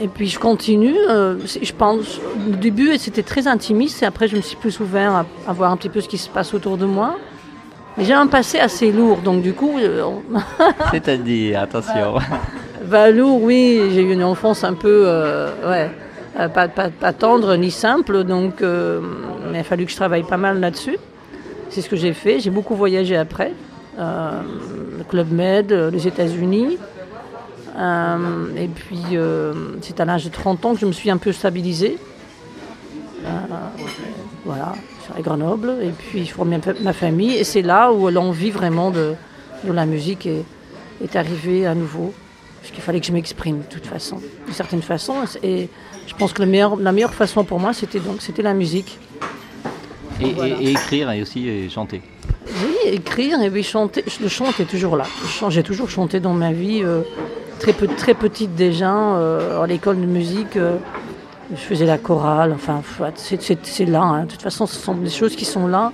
et 0.00 0.08
puis 0.08 0.28
je 0.28 0.38
continue. 0.38 0.94
euh, 1.08 1.36
je 1.46 1.72
pense, 1.72 2.20
au 2.48 2.56
début, 2.56 2.96
c'était 2.98 3.22
très 3.22 3.46
intimiste. 3.46 4.02
Et 4.02 4.06
après, 4.06 4.28
je 4.28 4.36
me 4.36 4.42
suis 4.42 4.56
plus 4.56 4.78
ouvert 4.80 5.24
à 5.46 5.52
voir 5.52 5.72
un 5.72 5.76
petit 5.76 5.88
peu 5.88 6.00
ce 6.02 6.08
qui 6.08 6.18
se 6.18 6.28
passe 6.28 6.52
autour 6.52 6.76
de 6.76 6.84
moi. 6.86 7.16
Mais 7.96 8.04
j'ai 8.04 8.12
un 8.14 8.26
passé 8.26 8.58
assez 8.58 8.92
lourd. 8.92 9.18
Donc 9.18 9.42
du 9.42 9.52
coup, 9.52 9.78
euh, 9.78 10.04
C'est-à-dire, 10.90 11.60
attention. 11.60 12.14
bah, 12.86 13.10
lourd, 13.10 13.42
oui. 13.42 13.90
J'ai 13.92 14.02
eu 14.02 14.12
une 14.12 14.24
enfance 14.24 14.64
un 14.64 14.74
peu... 14.74 15.02
euh, 15.06 15.50
ouais. 15.68 15.90
euh, 16.38 16.48
pas, 16.48 16.68
pas, 16.68 16.88
pas 16.88 17.12
tendre 17.12 17.56
ni 17.56 17.70
simple. 17.70 18.24
Donc, 18.24 18.62
euh, 18.62 19.00
il 19.52 19.56
a 19.58 19.64
fallu 19.64 19.84
que 19.84 19.90
je 19.90 19.96
travaille 19.96 20.22
pas 20.22 20.36
mal 20.36 20.60
là-dessus. 20.60 20.96
C'est 21.68 21.82
ce 21.82 21.88
que 21.88 21.96
j'ai 21.96 22.12
fait. 22.12 22.40
J'ai 22.40 22.50
beaucoup 22.50 22.74
voyagé 22.74 23.16
après. 23.16 23.52
Euh, 23.98 24.30
le 24.98 25.04
Club 25.04 25.30
Med, 25.32 25.72
les 25.72 26.06
États-Unis. 26.06 26.78
Euh, 27.78 28.16
et 28.56 28.68
puis, 28.68 29.02
c'est 29.82 30.00
à 30.00 30.04
l'âge 30.04 30.24
de 30.24 30.30
30 30.30 30.64
ans 30.64 30.74
que 30.74 30.80
je 30.80 30.86
me 30.86 30.92
suis 30.92 31.10
un 31.10 31.16
peu 31.18 31.32
stabilisée. 31.32 31.98
Voilà, 34.44 34.72
sur 35.04 35.16
à 35.16 35.20
Grenoble. 35.20 35.74
Et 35.82 35.90
puis, 35.90 36.24
je 36.24 36.32
formais 36.32 36.58
ma- 36.82 36.92
famille. 36.92 37.34
Et 37.36 37.44
c'est 37.44 37.62
là 37.62 37.92
où 37.92 38.08
l'envie 38.08 38.50
vraiment 38.50 38.90
de, 38.90 39.14
de 39.64 39.72
la 39.72 39.86
musique 39.86 40.26
est, 40.26 40.44
est 41.04 41.16
arrivée 41.16 41.66
à 41.66 41.74
nouveau. 41.74 42.12
Parce 42.60 42.72
qu'il 42.72 42.82
fallait 42.82 43.00
que 43.00 43.06
je 43.06 43.12
m'exprime, 43.12 43.58
de 43.58 43.64
toute 43.64 43.86
façon, 43.86 44.20
d'une 44.46 44.54
certaine 44.54 44.82
façon. 44.82 45.14
Et 45.42 45.68
je 46.06 46.14
pense 46.14 46.32
que 46.32 46.42
le 46.42 46.48
meilleur- 46.48 46.76
la 46.76 46.92
meilleure 46.92 47.14
façon 47.14 47.44
pour 47.44 47.58
moi, 47.60 47.72
c'était 47.72 48.00
donc 48.00 48.20
c'était 48.22 48.42
la 48.42 48.54
musique. 48.54 48.98
Et, 50.20 50.28
et- 50.28 50.32
Voilà. 50.32 50.56
et 50.60 50.70
écrire 50.72 51.10
et 51.10 51.22
aussi 51.22 51.48
et 51.48 51.68
chanter. 51.70 52.02
Oui, 52.46 52.74
écrire 52.92 53.40
et 53.42 53.50
puis 53.50 53.62
chanter. 53.62 54.04
Le 54.20 54.28
chant 54.28 54.46
est 54.58 54.64
toujours 54.68 54.96
là. 54.96 55.04
J'ai 55.48 55.62
toujours 55.62 55.88
chanté 55.88 56.20
dans 56.20 56.34
ma 56.34 56.52
vie, 56.52 56.82
euh, 56.84 57.02
très, 57.58 57.72
peu- 57.72 57.86
très 57.86 58.12
petite 58.14 58.54
déjà, 58.54 58.92
euh, 58.94 59.62
à 59.62 59.66
l'école 59.66 59.98
de 60.00 60.06
musique. 60.06 60.56
euh, 60.56 60.76
je 61.52 61.60
faisais 61.60 61.86
la 61.86 61.98
chorale, 61.98 62.52
enfin, 62.54 62.82
c'est 63.16 63.84
là. 63.86 64.02
hein. 64.02 64.24
De 64.24 64.30
toute 64.30 64.42
façon, 64.42 64.66
ce 64.66 64.76
sont 64.76 64.94
des 64.94 65.10
choses 65.10 65.36
qui 65.36 65.44
sont 65.44 65.66
là. 65.66 65.92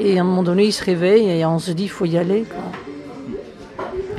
Et 0.00 0.18
à 0.18 0.22
un 0.22 0.24
moment 0.24 0.42
donné, 0.42 0.64
il 0.66 0.72
se 0.72 0.84
réveille 0.84 1.28
et 1.30 1.44
on 1.46 1.58
se 1.58 1.70
dit, 1.70 1.84
il 1.84 1.88
faut 1.88 2.04
y 2.04 2.18
aller. 2.18 2.44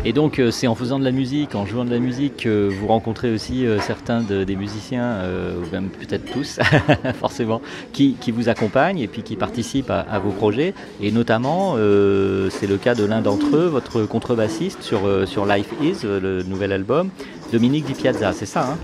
Et 0.08 0.14
donc 0.14 0.38
euh, 0.38 0.52
c'est 0.52 0.68
en 0.68 0.76
faisant 0.76 1.00
de 1.00 1.04
la 1.04 1.12
musique, 1.12 1.56
en 1.56 1.66
jouant 1.66 1.84
de 1.84 1.90
la 1.90 1.98
musique, 1.98 2.38
que 2.44 2.70
vous 2.70 2.86
rencontrez 2.86 3.34
aussi 3.34 3.66
euh, 3.66 3.80
certains 3.80 4.22
de- 4.22 4.44
des 4.44 4.56
musiciens, 4.56 5.04
euh, 5.04 5.56
ou 5.58 5.72
même 5.74 5.90
peut-être 5.90 6.32
tous, 6.32 6.60
forcément, 7.20 7.60
qui, 7.92 8.16
vous 8.32 8.48
accompagnent 8.48 9.00
et 9.00 9.08
puis 9.08 9.24
qui 9.24 9.36
participent 9.36 9.90
à, 9.90 10.20
vos 10.20 10.30
projets. 10.30 10.76
Et 11.02 11.12
notamment, 11.12 11.76
c'est 11.76 12.68
le 12.68 12.78
cas 12.78 12.94
de 12.94 13.04
l'un 13.04 13.22
d'entre 13.22 13.56
eux, 13.56 13.66
votre 13.66 14.04
contrebassiste 14.04 14.84
sur, 14.84 15.00
sur 15.28 15.46
Life 15.46 15.70
Is, 15.82 16.04
le 16.04 16.44
nouvel 16.44 16.72
album, 16.72 17.10
Dominique 17.56 17.86
Di 17.86 17.94
Piazza, 17.94 18.34
c'est 18.34 18.46
ça 18.46 18.72
hein 18.74 18.78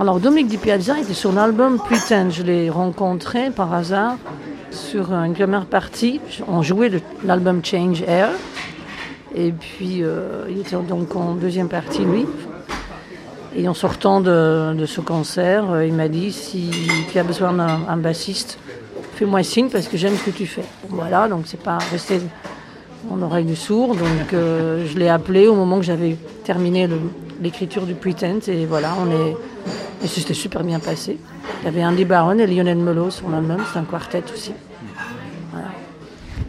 Alors 0.00 0.20
Dominique 0.20 0.46
Di 0.48 0.56
Piazza 0.56 0.98
était 0.98 1.12
sur 1.12 1.32
l'album 1.32 1.76
Pretend. 1.76 2.30
Je 2.30 2.42
l'ai 2.42 2.70
rencontré 2.70 3.50
par 3.50 3.74
hasard 3.74 4.16
sur 4.70 5.12
une 5.12 5.34
première 5.34 5.66
partie. 5.66 6.18
On 6.48 6.62
jouait 6.62 6.90
l'album 7.26 7.62
Change 7.62 8.00
Air. 8.08 8.30
Et 9.34 9.52
puis 9.52 10.02
euh, 10.02 10.46
il 10.48 10.60
était 10.60 10.76
donc 10.76 11.14
en 11.14 11.34
deuxième 11.34 11.68
partie, 11.68 12.06
lui. 12.06 12.24
Et 13.54 13.68
en 13.68 13.74
sortant 13.74 14.22
de, 14.22 14.86
ce 14.86 15.02
concert, 15.02 15.70
euh, 15.70 15.84
il 15.84 15.92
m'a 15.92 16.08
dit 16.08 16.32
si 16.32 16.70
tu 17.12 17.18
as 17.18 17.22
besoin 17.22 17.52
d'un 17.52 17.80
un 17.86 17.98
bassiste, 17.98 18.58
fais-moi 19.16 19.42
signe 19.42 19.68
parce 19.68 19.88
que 19.88 19.98
j'aime 19.98 20.16
ce 20.16 20.24
que 20.30 20.34
tu 20.34 20.46
fais. 20.46 20.64
Voilà, 20.88 21.28
donc 21.28 21.42
c'est 21.44 21.60
pas 21.62 21.76
resté 21.92 22.22
en 23.10 23.20
oreille 23.20 23.44
du 23.44 23.56
sourd. 23.56 23.94
Donc 23.94 24.32
euh, 24.32 24.86
je 24.90 24.96
l'ai 24.98 25.10
appelé 25.10 25.48
au 25.48 25.54
moment 25.54 25.76
que 25.76 25.84
j'avais 25.84 26.16
terminé 26.44 26.86
le- 26.86 26.98
l'écriture 27.40 27.86
du 27.86 27.94
Pretend. 27.94 28.40
Et 28.48 28.66
voilà, 28.66 28.94
on 29.00 29.10
est. 29.10 29.36
Et 30.04 30.08
c'était 30.08 30.34
super 30.34 30.62
bien 30.62 30.78
passé. 30.78 31.18
Il 31.62 31.64
y 31.64 31.68
avait 31.68 31.84
Andy 31.84 32.04
Barron 32.04 32.38
et 32.38 32.46
Lionel 32.46 32.78
Mello 32.78 33.10
sur 33.10 33.28
l'album, 33.30 33.62
c'est 33.72 33.78
un 33.78 33.84
quartet 33.84 34.22
aussi. 34.32 34.52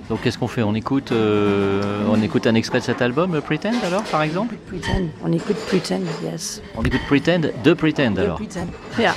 Donc 0.09 0.21
qu'est-ce 0.21 0.37
qu'on 0.37 0.47
fait? 0.47 0.63
On 0.63 0.73
écoute, 0.73 1.11
euh, 1.11 2.03
on 2.09 2.21
écoute 2.21 2.47
un 2.47 2.55
extrait 2.55 2.79
de 2.79 2.83
cet 2.85 3.01
album, 3.01 3.35
euh, 3.35 3.41
Pretend 3.41 3.73
alors 3.85 4.03
par 4.03 4.21
exemple? 4.21 4.55
Pretend, 4.67 5.07
on 5.23 5.31
écoute 5.33 5.57
Pretend, 5.67 5.99
yes. 6.23 6.61
On 6.77 6.83
écoute 6.83 7.01
Pretend 7.07 7.41
de 7.63 7.73
Pretend 7.73 8.13
The 8.13 8.19
alors 8.19 8.37
Pretend. 8.37 8.67
Yeah. 8.97 9.15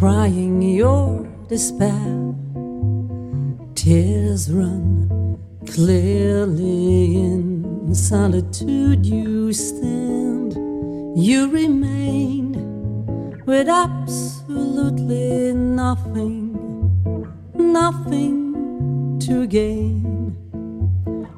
Crying 0.00 0.62
your 0.62 1.28
despair. 1.46 2.32
Tears 3.74 4.50
run 4.50 5.36
clearly 5.66 7.16
in 7.16 7.94
solitude. 7.94 9.04
You 9.04 9.52
stand, 9.52 10.54
you 11.18 11.50
remain 11.50 12.46
with 13.44 13.68
absolutely 13.68 15.52
nothing, 15.52 16.56
nothing 17.52 19.18
to 19.26 19.46
gain. 19.46 20.34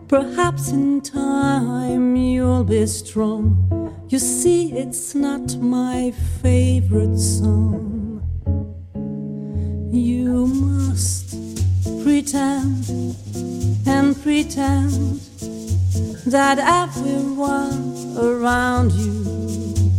Perhaps 0.07 0.71
in 0.71 1.00
time 1.00 2.14
you'll 2.14 2.62
be 2.62 2.87
strong. 2.87 4.07
You 4.09 4.21
see, 4.21 4.73
it's 4.73 5.16
not 5.16 5.57
my 5.57 6.12
favorite 6.40 7.19
song. 7.19 8.01
You 9.92 10.46
must 10.46 11.37
pretend 12.02 12.88
and 13.87 14.16
pretend 14.22 15.20
that 16.25 16.58
everyone 16.58 18.16
around 18.16 18.92
you 18.92 19.20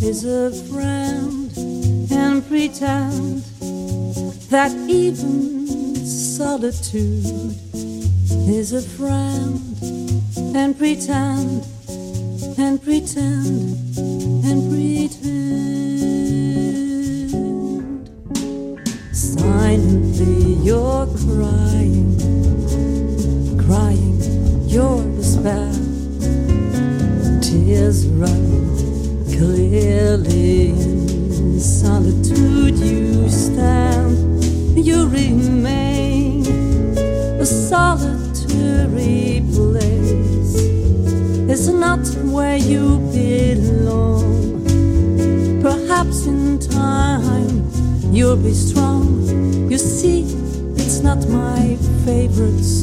is 0.01 0.25
a 0.25 0.49
friend, 0.65 1.51
and 2.11 2.43
pretend 2.47 3.43
that 4.49 4.71
even 4.89 5.95
solitude 6.03 7.55
is 8.49 8.73
a 8.73 8.81
friend, 8.81 9.61
and 10.55 10.75
pretend 10.75 11.67
and 12.57 12.81
pretend 12.81 13.77
and 14.43 14.71
pretend. 14.71 15.52
Silently 19.43 20.53
you're 20.63 21.05
crying, 21.25 22.15
crying 23.65 24.17
your 24.69 25.03
despair. 25.17 25.69
Tears 27.41 28.07
run 28.07 28.71
clearly 29.35 30.69
in 30.69 31.59
solitude. 31.59 32.77
You 32.77 33.27
stand, 33.27 34.45
you 34.77 35.09
remain 35.09 36.47
a 37.41 37.45
solitary 37.45 39.43
place 39.51 40.55
It's 41.51 41.67
not 41.67 42.07
where 42.31 42.55
you 42.55 42.97
belong. 43.11 44.63
Perhaps 45.61 46.27
in 46.27 46.59
time 46.59 47.67
you'll 48.13 48.37
be 48.37 48.53
not 51.15 51.27
my 51.29 51.75
favorite 52.05 52.63
song. 52.63 52.82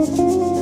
You 0.00 0.60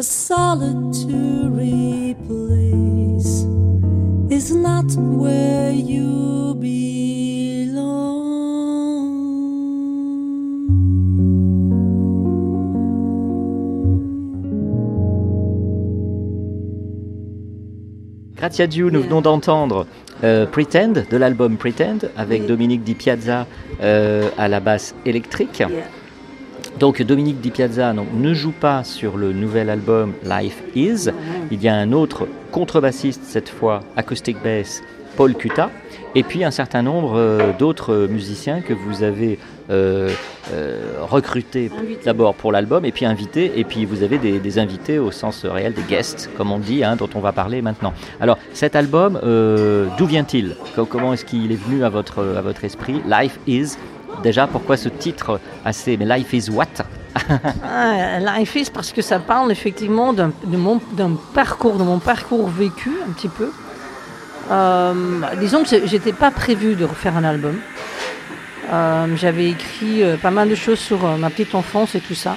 A 0.00 0.02
solitary 0.02 0.96
place 2.26 3.44
is 4.30 4.50
not 4.50 4.86
where 4.96 5.72
you 5.72 6.30
Gratia 18.40 18.66
Dieu, 18.66 18.88
nous 18.88 19.02
venons 19.02 19.20
d'entendre 19.20 19.86
euh, 20.24 20.46
Pretend, 20.46 20.94
de 21.10 21.16
l'album 21.18 21.58
Pretend, 21.58 21.98
avec 22.16 22.46
Dominique 22.46 22.82
Di 22.82 22.94
Piazza 22.94 23.46
euh, 23.82 24.30
à 24.38 24.48
la 24.48 24.60
basse 24.60 24.94
électrique. 25.04 25.62
Donc 26.80 27.02
Dominique 27.02 27.42
Di 27.42 27.50
Piazza 27.50 27.92
donc, 27.92 28.06
ne 28.14 28.32
joue 28.32 28.52
pas 28.52 28.84
sur 28.84 29.18
le 29.18 29.34
nouvel 29.34 29.68
album 29.68 30.14
Life 30.24 30.62
Is. 30.74 31.10
Il 31.50 31.62
y 31.62 31.68
a 31.68 31.74
un 31.74 31.92
autre 31.92 32.26
contrebassiste, 32.52 33.20
cette 33.24 33.50
fois 33.50 33.80
acoustic 33.96 34.42
bass, 34.42 34.82
Paul 35.14 35.34
Cuta. 35.34 35.70
Et 36.14 36.22
puis 36.22 36.42
un 36.42 36.50
certain 36.50 36.80
nombre 36.82 37.12
euh, 37.18 37.52
d'autres 37.56 38.08
musiciens 38.10 38.62
que 38.62 38.72
vous 38.72 39.02
avez 39.02 39.38
euh, 39.68 40.08
euh, 40.52 40.80
recrutés 41.02 41.70
d'abord 42.04 42.34
pour 42.34 42.50
l'album 42.50 42.84
et 42.86 42.92
puis 42.92 43.04
invités. 43.04 43.52
Et 43.60 43.64
puis 43.64 43.84
vous 43.84 44.02
avez 44.02 44.16
des, 44.16 44.38
des 44.38 44.58
invités 44.58 44.98
au 44.98 45.10
sens 45.10 45.44
réel, 45.44 45.74
des 45.74 45.82
guests, 45.82 46.30
comme 46.36 46.50
on 46.50 46.58
dit, 46.58 46.82
hein, 46.82 46.96
dont 46.96 47.10
on 47.14 47.20
va 47.20 47.32
parler 47.32 47.60
maintenant. 47.60 47.92
Alors 48.22 48.38
cet 48.54 48.74
album, 48.74 49.20
d'où 49.98 50.06
vient-il? 50.06 50.56
Co- 50.74 50.86
Comment 50.86 51.12
est-ce 51.12 51.26
qu'il 51.26 51.52
est 51.52 51.62
venu 51.62 51.84
à 51.84 51.90
votre, 51.90 52.24
à 52.38 52.40
votre 52.40 52.64
esprit? 52.64 53.02
Life 53.06 53.38
Is. 53.46 53.76
Déjà, 54.22 54.46
pourquoi 54.46 54.76
ce 54.76 54.88
titre 54.88 55.40
assez... 55.64 55.96
Life 55.96 56.32
is 56.32 56.50
what? 56.50 56.66
Ah, 57.64 58.18
Life 58.20 58.54
is 58.56 58.70
parce 58.72 58.92
que 58.92 59.02
ça 59.02 59.18
parle 59.18 59.50
effectivement 59.50 60.12
d'un 60.12 60.32
parcours, 61.34 61.76
de 61.76 61.82
mon 61.82 61.98
parcours 61.98 62.48
vécu 62.48 62.90
un 63.08 63.12
petit 63.12 63.28
peu. 63.28 63.50
Euh, 64.50 65.20
disons 65.38 65.62
que 65.62 65.86
j'étais 65.86 66.12
pas 66.12 66.30
prévu 66.30 66.74
de 66.74 66.84
refaire 66.84 67.16
un 67.16 67.24
album. 67.24 67.56
Euh, 68.72 69.16
J'avais 69.16 69.50
écrit 69.50 70.02
euh, 70.02 70.16
pas 70.16 70.30
mal 70.30 70.48
de 70.48 70.54
choses 70.54 70.78
sur 70.78 71.06
ma 71.18 71.30
petite 71.30 71.54
enfance 71.54 71.94
et 71.94 72.00
tout 72.00 72.14
ça. 72.14 72.36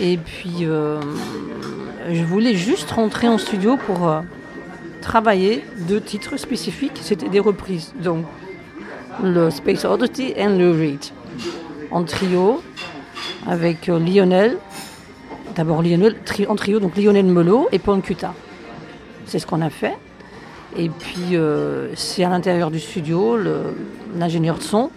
Et 0.00 0.18
puis 0.18 0.66
je 0.66 2.24
voulais 2.24 2.54
juste 2.54 2.90
rentrer 2.90 3.28
en 3.28 3.38
studio 3.38 3.76
pour 3.76 4.12
travailler 5.00 5.64
deux 5.88 6.00
titres 6.00 6.36
spécifiques. 6.36 6.98
C'était 7.00 7.28
des 7.28 7.40
reprises. 7.40 7.94
Donc 8.02 8.26
le 9.22 9.50
Space 9.50 9.84
Oddity 9.84 10.32
et 10.36 10.46
le 10.46 10.70
Read. 10.70 11.04
En 11.90 12.04
trio, 12.04 12.62
avec 13.46 13.88
euh, 13.88 13.98
Lionel, 13.98 14.58
d'abord 15.54 15.82
Lionel, 15.82 16.16
en 16.48 16.56
trio, 16.56 16.80
donc 16.80 16.96
Lionel 16.96 17.26
Melot 17.26 17.68
et 17.72 17.78
Paul 17.78 18.00
Cuta. 18.00 18.34
C'est 19.26 19.38
ce 19.38 19.46
qu'on 19.46 19.62
a 19.62 19.70
fait. 19.70 19.96
Et 20.76 20.88
puis, 20.88 21.36
euh, 21.36 21.88
c'est 21.94 22.24
à 22.24 22.28
l'intérieur 22.28 22.70
du 22.70 22.80
studio, 22.80 23.38
l'ingénieur 24.14 24.58
de 24.58 24.62
son 24.62 24.90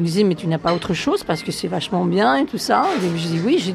me 0.00 0.04
disait, 0.04 0.24
mais 0.24 0.34
tu 0.34 0.46
n'as 0.46 0.58
pas 0.58 0.74
autre 0.74 0.94
chose 0.94 1.24
parce 1.24 1.42
que 1.42 1.52
c'est 1.52 1.68
vachement 1.68 2.04
bien 2.04 2.36
et 2.36 2.44
tout 2.44 2.58
ça. 2.58 2.84
Et 3.02 3.18
je 3.18 3.28
dis, 3.28 3.40
oui, 3.44 3.74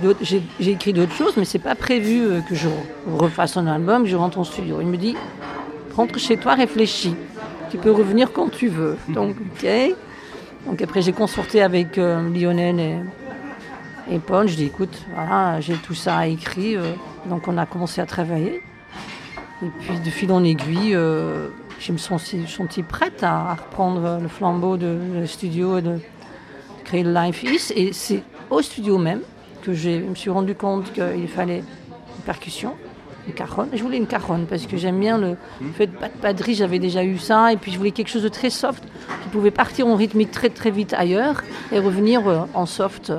j'ai 0.60 0.72
écrit 0.72 0.94
d'autres 0.94 1.14
choses, 1.14 1.34
mais 1.38 1.46
c'est 1.46 1.60
pas 1.60 1.76
prévu 1.76 2.22
euh, 2.22 2.42
que 2.42 2.56
je 2.56 2.68
refasse 3.18 3.58
un 3.58 3.68
album, 3.68 4.04
que 4.04 4.10
je 4.10 4.16
rentre 4.16 4.38
en 4.38 4.44
studio. 4.44 4.78
Il 4.82 4.88
me 4.88 4.98
dit, 4.98 5.16
rentre 5.96 6.20
chez 6.20 6.38
toi, 6.38 6.56
réfléchis. 6.56 7.16
Tu 7.72 7.78
peux 7.78 7.92
revenir 7.92 8.34
quand 8.34 8.50
tu 8.50 8.68
veux. 8.68 8.98
Donc, 9.10 9.36
ok. 9.64 9.68
Donc 10.68 10.82
après, 10.82 11.02
j'ai 11.02 11.14
consulté 11.14 11.62
avec 11.62 11.98
euh, 11.98 12.30
Lionel 12.30 12.80
et, 12.80 13.00
et 14.12 14.20
Paul. 14.20 14.48
Je 14.48 14.56
dis, 14.56 14.66
écoute, 14.66 15.04
voilà, 15.16 15.60
j'ai 15.62 15.76
tout 15.76 15.96
ça 15.96 16.28
écrit. 16.28 16.76
euh, 16.76 16.94
donc 17.26 17.48
on 17.48 17.58
a 17.58 17.66
commencé 17.66 18.02
à 18.02 18.06
travailler. 18.06 18.62
Et 19.64 19.68
puis 19.80 20.00
de 20.00 20.10
fil 20.10 20.32
en 20.32 20.44
aiguille, 20.44 20.96
euh, 20.96 21.50
je 21.80 21.92
me 21.92 21.98
suis 21.98 22.08
senti, 22.08 22.48
senti 22.48 22.84
prête 22.84 23.24
à, 23.24 23.52
à 23.52 23.54
reprendre 23.56 24.20
le 24.22 24.28
flambeau 24.28 24.76
de, 24.76 25.26
studio 25.26 25.78
et 25.78 25.82
de, 25.82 26.00
créer 26.84 27.04
le 27.04 27.14
Life 27.14 27.44
Is. 27.44 27.72
Et 27.76 27.94
c'est 27.94 28.24
au 28.50 28.62
studio 28.62 28.98
même 28.98 29.22
que 29.62 29.74
je 29.74 29.90
me 29.90 30.16
suis 30.16 30.30
rendu 30.30 30.56
compte 30.56 30.92
qu'il 30.92 31.28
fallait 31.28 31.60
une 31.60 32.24
percussion, 32.26 32.74
une 33.28 33.34
caronne. 33.34 33.70
Je 33.74 33.82
voulais 33.82 33.98
une 33.98 34.08
caronne 34.08 34.46
parce 34.48 34.66
que 34.66 34.78
j'aime 34.78 35.00
bien 35.00 35.18
le 35.18 35.38
fait 35.76 35.88
de 35.88 35.96
pas 35.96 36.08
de 36.10 36.18
padrie, 36.18 36.56
j'avais 36.56 36.80
déjà 36.80 37.04
eu 37.04 37.18
ça. 37.18 37.54
Et 37.54 37.58
puis 37.58 37.72
je 37.72 37.78
voulais 37.78 37.92
quelque 37.92 38.10
chose 38.10 38.24
de 38.24 38.30
très 38.30 38.50
soft 38.50 38.84
qui 39.24 39.30
pouvait 39.30 39.52
partir 39.52 39.88
en 39.88 39.96
rythmique 39.96 40.32
très 40.32 40.50
très 40.50 40.72
vite 40.72 40.94
ailleurs 40.94 41.44
et 41.72 41.80
revenir 41.80 42.28
euh, 42.28 42.42
en 42.54 42.66
soft. 42.66 43.12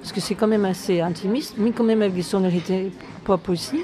Parce 0.00 0.12
que 0.12 0.20
c'est 0.20 0.34
quand 0.34 0.46
même 0.46 0.64
assez 0.64 1.00
intimiste, 1.00 1.54
mais 1.58 1.72
quand 1.72 1.84
même 1.84 2.02
avec 2.02 2.14
des 2.14 2.22
sonorités 2.22 2.92
pop 3.24 3.48
aussi. 3.48 3.80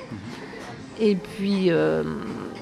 Et 1.00 1.16
puis, 1.16 1.70
euh, 1.70 2.04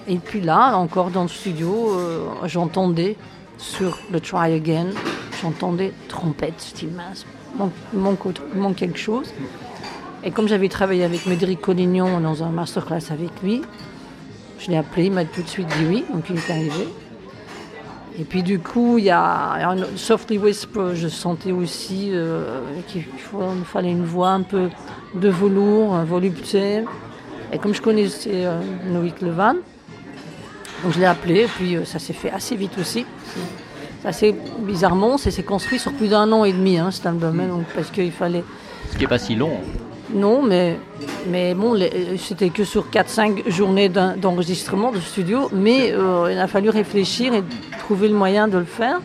et 0.09 0.17
puis 0.17 0.41
là, 0.41 0.77
encore 0.77 1.11
dans 1.11 1.23
le 1.23 1.29
studio, 1.29 1.91
euh, 1.91 2.27
j'entendais 2.47 3.17
sur 3.59 3.99
le 4.11 4.21
Try 4.21 4.55
Again, 4.55 4.89
j'entendais 5.41 5.93
trompette, 6.09 6.61
style 6.61 6.93
mince. 6.93 7.27
Manque, 7.93 8.25
manque 8.55 8.77
quelque 8.77 8.99
chose. 8.99 9.33
Et 10.25 10.31
comme 10.31 10.47
j'avais 10.47 10.69
travaillé 10.69 11.05
avec 11.05 11.27
Médéric 11.27 11.61
Collignon 11.61 12.21
dans 12.21 12.45
un 12.45 12.51
masterclass 12.51 13.11
avec 13.11 13.31
lui, 13.43 13.63
je 14.59 14.71
l'ai 14.71 14.77
appelé, 14.77 15.07
il 15.07 15.13
m'a 15.13 15.25
tout 15.25 15.43
de 15.43 15.49
suite 15.49 15.67
dit 15.67 15.85
oui, 15.89 16.05
donc 16.13 16.25
il 16.31 16.37
est 16.37 16.51
arrivé. 16.51 16.89
Et 18.21 18.25
puis 18.25 18.43
du 18.43 18.59
coup, 18.61 18.99
il 18.99 19.05
y 19.05 19.11
a 19.11 19.69
un 19.69 19.77
Softly 19.97 20.39
Whisper, 20.39 20.91
je 20.95 21.09
sentais 21.09 21.51
aussi 21.51 22.11
euh, 22.13 22.61
qu'il 22.87 23.05
fallait 23.65 23.91
une 23.91 24.05
voix 24.05 24.31
un 24.31 24.43
peu 24.43 24.69
de 25.15 25.29
velours, 25.29 25.95
volupté. 26.05 26.85
Et 27.53 27.59
comme 27.59 27.75
je 27.75 27.83
connaissais 27.83 28.45
euh, 28.45 28.61
Noïc 28.91 29.21
Levan, 29.23 29.57
donc 30.85 30.93
je 30.93 31.01
l'ai 31.01 31.07
appelé, 31.07 31.41
et 31.41 31.47
puis 31.47 31.77
euh, 31.77 31.85
ça 31.85 31.99
s'est 31.99 32.13
fait 32.13 32.31
assez 32.31 32.55
vite 32.55 32.79
aussi. 32.79 33.05
C'est 34.03 34.09
assez 34.09 34.37
bizarrement, 34.61 35.19
ça 35.19 35.31
s'est 35.31 35.43
construit 35.43 35.79
sur 35.79 35.93
plus 35.93 36.09
d'un 36.09 36.31
an 36.33 36.45
et 36.45 36.53
demi, 36.53 36.79
hein, 36.79 36.91
cet 36.91 37.07
album, 37.07 37.41
hein, 37.41 37.61
parce 37.75 37.91
qu'il 37.91 38.13
fallait... 38.13 38.45
Ce 38.91 38.95
qui 38.95 39.03
n'est 39.03 39.09
pas 39.09 39.19
si 39.19 39.35
long. 39.35 39.59
Non, 40.15 40.43
mais, 40.43 40.79
mais 41.29 41.55
bon, 41.55 41.79
c'était 42.19 42.51
que 42.51 42.65
sur 42.65 42.89
4-5 42.91 43.49
journées 43.49 43.89
d'en- 43.89 44.17
d'enregistrement 44.17 44.93
de 44.93 45.01
studio, 45.01 45.49
mais 45.53 45.93
euh, 45.93 46.31
il 46.33 46.39
a 46.39 46.47
fallu 46.47 46.69
réfléchir 46.71 47.33
et 47.35 47.43
trouver 47.79 48.09
le 48.09 48.15
moyen 48.15 48.47
de 48.49 48.59
le 48.59 48.65
faire. 48.65 49.01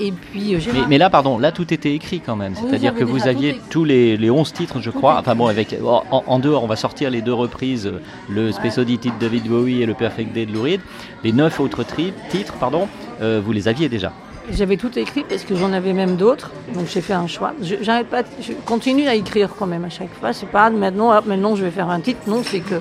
Et 0.00 0.12
puis, 0.12 0.54
euh, 0.54 0.58
Mais, 0.72 0.80
mais 0.90 0.98
là, 0.98 1.10
pardon, 1.10 1.38
là 1.38 1.50
tout 1.50 1.74
était 1.74 1.92
écrit 1.92 2.20
quand 2.20 2.36
même. 2.36 2.54
C'est-à-dire 2.54 2.94
que 2.94 3.02
vous 3.02 3.26
aviez 3.26 3.50
écrit. 3.50 3.60
tous 3.68 3.84
les, 3.84 4.16
les 4.16 4.30
11 4.30 4.52
titres, 4.52 4.80
je 4.80 4.90
crois. 4.90 5.16
Enfin 5.18 5.34
bon, 5.34 5.48
avec, 5.48 5.74
en, 5.84 6.22
en 6.24 6.38
dehors, 6.38 6.62
on 6.62 6.68
va 6.68 6.76
sortir 6.76 7.10
les 7.10 7.20
deux 7.20 7.32
reprises, 7.34 7.92
le 8.28 8.52
Space 8.52 8.78
Oddity 8.78 9.08
de 9.10 9.18
David 9.18 9.48
Bowie 9.48 9.82
et 9.82 9.86
le 9.86 9.94
Perfect 9.94 10.32
Day 10.32 10.46
de 10.46 10.52
Lou 10.52 10.62
Reed. 10.62 10.80
Les 11.24 11.32
9 11.32 11.58
autres 11.58 11.84
titres, 12.30 12.54
pardon, 12.60 12.86
euh, 13.20 13.42
vous 13.44 13.50
les 13.52 13.66
aviez 13.66 13.88
déjà. 13.88 14.12
J'avais 14.52 14.76
tout 14.76 14.98
écrit 14.98 15.24
parce 15.28 15.44
que 15.44 15.54
j'en 15.54 15.72
avais 15.72 15.92
même 15.92 16.16
d'autres, 16.16 16.50
donc 16.74 16.86
j'ai 16.86 17.00
fait 17.00 17.12
un 17.12 17.26
choix. 17.26 17.52
Je, 17.62 18.02
pas, 18.04 18.22
je 18.40 18.52
continue 18.64 19.06
à 19.06 19.14
écrire 19.14 19.50
quand 19.58 19.66
même 19.66 19.84
à 19.84 19.90
chaque 19.90 20.12
fois. 20.14 20.32
C'est 20.32 20.46
pas 20.50 20.70
maintenant, 20.70 21.20
maintenant 21.22 21.54
je 21.54 21.64
vais 21.64 21.70
faire 21.70 21.90
un 21.90 22.00
titre. 22.00 22.20
Non, 22.26 22.42
c'est 22.42 22.60
que 22.60 22.80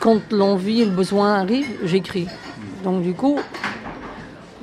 quand 0.00 0.32
l'envie 0.32 0.82
et 0.82 0.84
le 0.86 0.90
besoin 0.90 1.34
arrivent, 1.34 1.78
j'écris. 1.84 2.26
Donc 2.82 3.02
du 3.02 3.12
coup, 3.12 3.38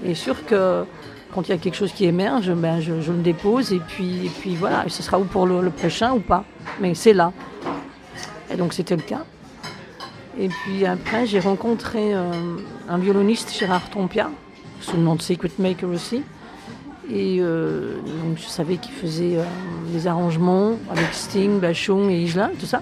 il 0.03 0.11
est 0.11 0.15
sûr 0.15 0.43
que 0.45 0.83
quand 1.33 1.47
il 1.47 1.51
y 1.51 1.53
a 1.53 1.57
quelque 1.57 1.75
chose 1.75 1.93
qui 1.93 2.05
émerge, 2.05 2.51
ben 2.53 2.81
je, 2.81 2.93
le 2.93 3.21
dépose 3.21 3.71
et 3.71 3.79
puis, 3.79 4.25
et 4.25 4.29
puis 4.29 4.55
voilà, 4.55 4.85
et 4.85 4.89
ce 4.89 5.03
sera 5.03 5.19
ou 5.19 5.25
pour 5.25 5.45
le, 5.45 5.61
le 5.61 5.69
prochain 5.69 6.13
ou 6.13 6.19
pas. 6.19 6.43
Mais 6.81 6.95
c'est 6.95 7.13
là. 7.13 7.31
Et 8.51 8.55
donc 8.55 8.73
c'était 8.73 8.95
le 8.95 9.03
cas. 9.03 9.23
Et 10.39 10.49
puis 10.49 10.85
après, 10.85 11.25
j'ai 11.25 11.39
rencontré 11.39 12.13
euh, 12.13 12.31
un 12.89 12.97
violoniste, 12.97 13.55
Gérard 13.57 13.89
Tompia, 13.89 14.29
sous 14.81 14.97
le 14.97 15.03
nom 15.03 15.15
de 15.15 15.21
Secret 15.21 15.51
Maker 15.59 15.89
aussi. 15.89 16.23
Et 17.09 17.37
euh, 17.39 17.95
donc 18.03 18.37
je 18.37 18.47
savais 18.47 18.77
qu'il 18.77 18.91
faisait 18.91 19.37
euh, 19.37 19.43
des 19.93 20.07
arrangements 20.07 20.73
avec 20.91 21.13
Sting, 21.13 21.59
Bachung 21.59 22.09
et 22.09 22.21
Isla, 22.21 22.51
tout 22.59 22.65
ça. 22.65 22.81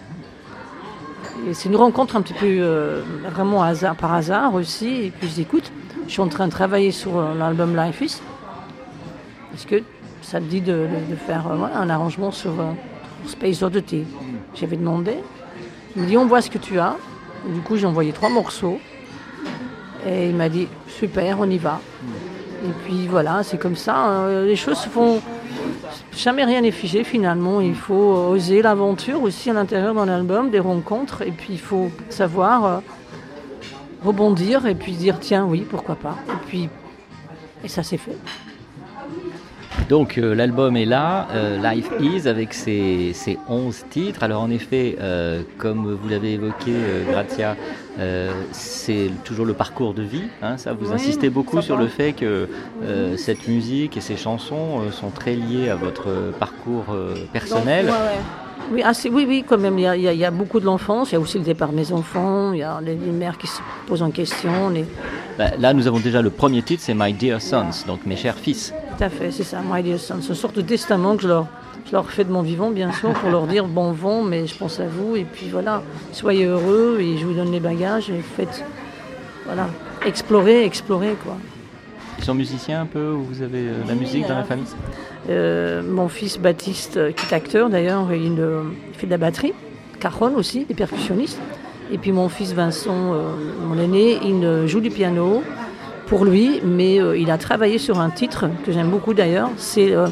Et 1.48 1.54
c'est 1.54 1.70
une 1.70 1.76
rencontre 1.76 2.16
un 2.16 2.22
petit 2.22 2.34
peu 2.34 2.46
euh, 2.48 3.04
vraiment 3.32 3.62
hasard, 3.62 3.96
par 3.96 4.14
hasard 4.14 4.56
aussi. 4.56 4.88
Et 4.88 5.12
puis 5.12 5.28
je 5.28 5.34
dis, 5.36 5.42
écoute, 5.42 5.72
je 6.08 6.12
suis 6.12 6.22
en 6.22 6.28
train 6.28 6.48
de 6.48 6.52
travailler 6.52 6.92
sur 6.92 7.18
euh, 7.18 7.36
l'album 7.36 7.76
Life 7.76 8.02
Is. 8.02 8.22
Est-ce 9.54 9.68
que 9.68 9.84
ça 10.22 10.40
te 10.40 10.46
dit 10.46 10.62
de, 10.62 10.88
faire 11.28 11.56
voilà, 11.56 11.78
un 11.78 11.90
arrangement 11.90 12.32
sur, 12.32 12.54
sur 13.22 13.30
Space 13.30 13.62
Oddity 13.62 14.06
J'avais 14.56 14.76
demandé. 14.76 15.14
Il 15.96 16.02
me 16.02 16.08
dit, 16.08 16.18
on 16.18 16.26
voit 16.26 16.42
ce 16.42 16.50
que 16.50 16.58
tu 16.58 16.80
as. 16.80 16.98
Et 17.48 17.54
du 17.54 17.60
coup, 17.62 17.78
j'ai 17.78 17.86
envoyé 17.86 18.12
trois 18.12 18.30
morceaux. 18.30 18.80
Et 20.06 20.30
il 20.30 20.36
m'a 20.36 20.50
dit, 20.50 20.68
super, 20.88 21.40
on 21.40 21.50
y 21.50 21.58
va. 21.58 21.80
Et 22.64 22.72
puis 22.86 23.08
voilà, 23.08 23.44
c'est 23.44 23.58
comme 23.58 23.76
ça. 23.76 23.96
hein. 23.96 24.44
Les 24.44 24.56
choses 24.56 24.78
se 24.78 24.90
font. 24.90 25.22
Jamais 26.16 26.46
rien 26.46 26.62
n'est 26.62 26.72
figé 26.72 27.04
finalement. 27.04 27.62
Il 27.62 27.76
faut 27.76 27.94
oser 28.30 28.62
l'aventure 28.62 29.22
aussi 29.22 29.50
à 29.50 29.54
l'intérieur 29.54 29.94
d'un 29.94 30.08
album, 30.08 30.50
des 30.50 30.60
rencontres. 30.60 31.22
Et 31.22 31.32
puis 31.32 31.50
il 31.54 31.60
faut 31.60 31.90
savoir 32.10 32.66
euh, 32.66 32.80
rebondir 34.04 34.66
et 34.66 34.76
puis 34.76 34.94
dire 34.94 35.20
tiens, 35.20 35.46
oui, 35.46 35.66
pourquoi 35.70 35.96
pas. 35.96 36.16
Et 36.30 36.46
puis. 36.48 36.70
Et 37.64 37.68
ça 37.68 37.84
s'est 37.84 37.98
fait. 37.98 38.18
Donc 39.90 40.18
euh, 40.18 40.34
l'album 40.34 40.76
est 40.78 40.86
là, 40.86 41.28
euh, 41.34 41.60
Life 41.62 41.90
Is, 42.00 42.28
avec 42.28 42.54
ses, 42.56 43.12
ses 43.14 43.38
11 43.48 43.86
titres. 43.90 44.24
Alors 44.24 44.42
en 44.42 44.50
effet, 44.50 44.98
euh, 45.00 45.42
comme 45.60 45.94
vous 45.94 46.10
l'avez 46.10 46.34
évoqué, 46.34 46.72
euh, 48.00 48.32
c'est 48.52 49.10
toujours 49.24 49.46
le 49.46 49.54
parcours 49.54 49.94
de 49.94 50.02
vie. 50.02 50.24
hein, 50.42 50.58
ça, 50.58 50.74
vous 50.74 50.88
Oui, 50.88 50.96
insistez 50.96 51.30
beaucoup 51.30 51.62
sur 51.62 51.76
va. 51.76 51.84
le 51.84 51.88
fait 51.88 52.14
que 52.14 52.50
cette 53.16 53.48
musique 53.48 53.96
et 53.98 54.02
ces 54.02 54.18
chansons 54.18 54.82
sont 54.92 55.12
très 55.12 55.36
liées 55.36 55.70
à 55.70 55.76
votre 55.76 56.08
parcours 56.40 56.86
personnel. 57.32 57.86
Donc, 57.86 57.96
ouais, 57.96 58.02
ouais. 58.02 58.22
Oui, 58.72 58.82
ah, 58.84 58.92
oui, 59.12 59.26
oui, 59.28 59.46
quand 59.48 59.60
même. 59.60 59.78
Il 59.78 59.84
y, 59.84 59.88
a, 59.88 59.96
il 59.96 60.20
y 60.20 60.28
beaucoup 60.32 60.60
de 60.60 60.66
l'enfance. 60.66 61.12
Il 61.12 61.14
y 61.14 61.18
a 61.18 61.20
aussi 61.20 61.38
le 61.38 61.44
départ 61.44 61.70
de 61.70 61.76
mes 61.76 61.92
enfants. 61.92 62.52
Il 62.54 62.60
y 62.60 62.64
a 62.64 62.82
les, 62.82 62.96
les 62.96 63.12
mères 63.12 63.38
qui 63.38 63.46
se 63.46 63.60
posent 63.86 64.02
en 64.02 64.10
question. 64.10 64.70
Les... 64.70 64.86
Bah, 65.38 65.52
là, 65.60 65.74
nous 65.74 65.86
avons 65.88 66.00
déjà 66.00 66.22
le 66.24 66.32
premier 66.32 66.64
titre, 66.64 66.82
c'est 66.84 66.96
My 66.96 67.14
Dear 67.14 67.42
Sons, 67.42 67.86
donc 67.86 68.06
mes 68.08 68.16
chers 68.16 68.36
fils. 68.38 68.74
Tout 68.98 69.04
à 69.04 69.10
fait, 69.10 69.32
c'est 69.32 69.44
ça, 69.44 69.58
My 69.70 69.84
Dear 69.84 70.00
Son. 70.00 70.22
C'est 70.22 70.30
une 70.30 70.36
sorte 70.36 70.56
de 70.56 70.62
testament 70.62 71.18
que 71.18 71.24
je 71.24 71.28
leur, 71.28 71.48
je 71.86 71.92
leur 71.92 72.10
fais 72.10 72.24
de 72.24 72.32
mon 72.32 72.42
vivant, 72.42 72.70
bien 72.70 72.94
sûr, 72.94 73.12
pour 73.12 73.30
leur 73.30 73.46
dire 73.46 73.66
bon 73.66 73.92
vent, 73.92 74.22
mais 74.22 74.48
je 74.48 74.58
pense 74.58 74.80
à 74.80 74.86
vous. 74.88 75.18
Et 75.18 75.26
puis 75.26 75.50
voilà, 75.52 75.84
soyez 76.14 76.46
heureux 76.46 77.00
et 77.02 77.18
je 77.18 77.26
vous 77.26 77.34
donne 77.34 77.52
les 77.52 77.60
bagages 77.60 78.10
et 78.10 78.22
faites, 78.22 78.64
voilà, 79.46 79.68
explorer, 80.06 80.64
explorer, 80.64 81.16
quoi. 81.24 81.36
Ils 82.20 82.24
sont 82.24 82.36
musiciens 82.36 82.82
un 82.82 82.86
peu 82.86 83.12
ou 83.12 83.24
Vous 83.24 83.42
avez 83.42 83.68
euh, 83.68 83.84
la 83.86 83.96
musique 83.96 84.26
dans 84.28 84.36
la 84.36 84.46
famille? 84.46 84.64
Euh, 85.30 85.84
mon 85.84 86.08
fils 86.08 86.40
Baptiste, 86.40 86.96
euh, 86.96 87.12
qui 87.12 87.26
est 87.26 87.36
acteur 87.36 87.70
d'ailleurs, 87.70 88.14
il, 88.14 88.40
euh, 88.40 88.62
il 88.94 88.98
fait 88.98 89.08
de 89.08 89.12
la 89.12 89.18
batterie, 89.18 89.54
cajon 90.00 90.36
aussi, 90.38 90.64
des 90.64 90.74
percussionnistes. 90.74 91.40
Et 91.92 91.98
puis 91.98 92.14
mon 92.14 92.30
fils 92.30 92.54
Vincent, 92.54 93.14
mon 93.64 93.78
aîné, 93.78 94.18
il 94.24 94.68
joue 94.68 94.80
du 94.80 94.90
piano 94.90 95.44
pour 96.08 96.26
lui, 96.26 96.62
mais 96.64 97.00
euh, 97.02 97.18
il 97.18 97.32
a 97.32 97.38
travaillé 97.38 97.78
sur 97.78 98.00
un 98.00 98.10
titre 98.10 98.46
que 98.66 98.72
j'aime 98.72 98.90
beaucoup 98.90 99.14
d'ailleurs. 99.14 99.50
C'est 99.58 99.94
euh, 99.94 100.08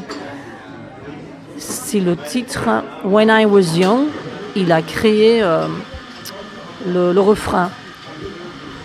le 1.94 2.16
titre 2.16 2.68
When 3.04 3.30
I 3.30 3.46
Was 3.46 3.76
Young. 3.78 4.08
Il 4.56 4.72
a 4.72 4.82
créé 4.82 5.42
euh, 5.42 5.66
le, 6.88 7.12
le 7.14 7.20
refrain. 7.22 7.70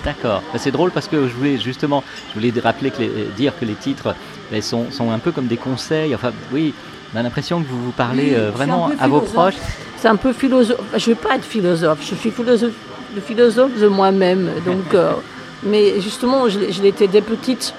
D'accord. 0.05 0.43
Bah, 0.53 0.59
c'est 0.59 0.71
drôle 0.71 0.91
parce 0.91 1.09
que 1.09 1.29
je 1.29 1.35
voulais 1.35 1.59
justement, 1.59 2.03
je 2.31 2.35
voulais 2.41 2.53
rappeler 2.61 2.91
que 2.91 3.01
les- 3.01 3.29
dire 3.37 3.53
que 3.59 3.65
les 3.65 3.75
titres 3.75 4.15
bah, 4.51 4.61
sont, 4.63 4.91
sont 4.91 5.11
un 5.11 5.19
peu 5.19 5.31
comme 5.33 5.47
des 5.47 5.57
conseils. 5.59 6.15
Enfin, 6.15 6.33
oui, 6.53 6.73
on 7.15 7.19
a 7.19 7.23
l'impression 7.23 7.61
que 7.63 7.69
vous 7.69 7.85
vous 7.87 7.91
parlez 7.93 8.35
euh, 8.35 8.51
vraiment 8.51 8.91
à 8.99 9.09
vos 9.09 9.21
proches. 9.21 9.57
C'est 9.97 10.09
un 10.09 10.17
peu 10.17 10.33
philosophe. 10.33 10.79
Je 10.97 11.11
ne 11.11 11.15
veux 11.15 11.21
pas 11.21 11.35
être 11.37 11.45
philosophe. 11.45 11.99
Je 12.01 12.15
suis 12.15 12.31
philosophe, 12.31 12.73
philosophe 13.27 13.79
de 13.79 13.89
moi-même. 13.89 14.49
Donc, 14.65 14.95
euh, 14.95 15.13
mais 15.65 16.01
justement, 16.01 16.49
je, 16.49 16.83
l'étais 16.83 17.09
dès 17.09 17.23
petite. 17.23 17.75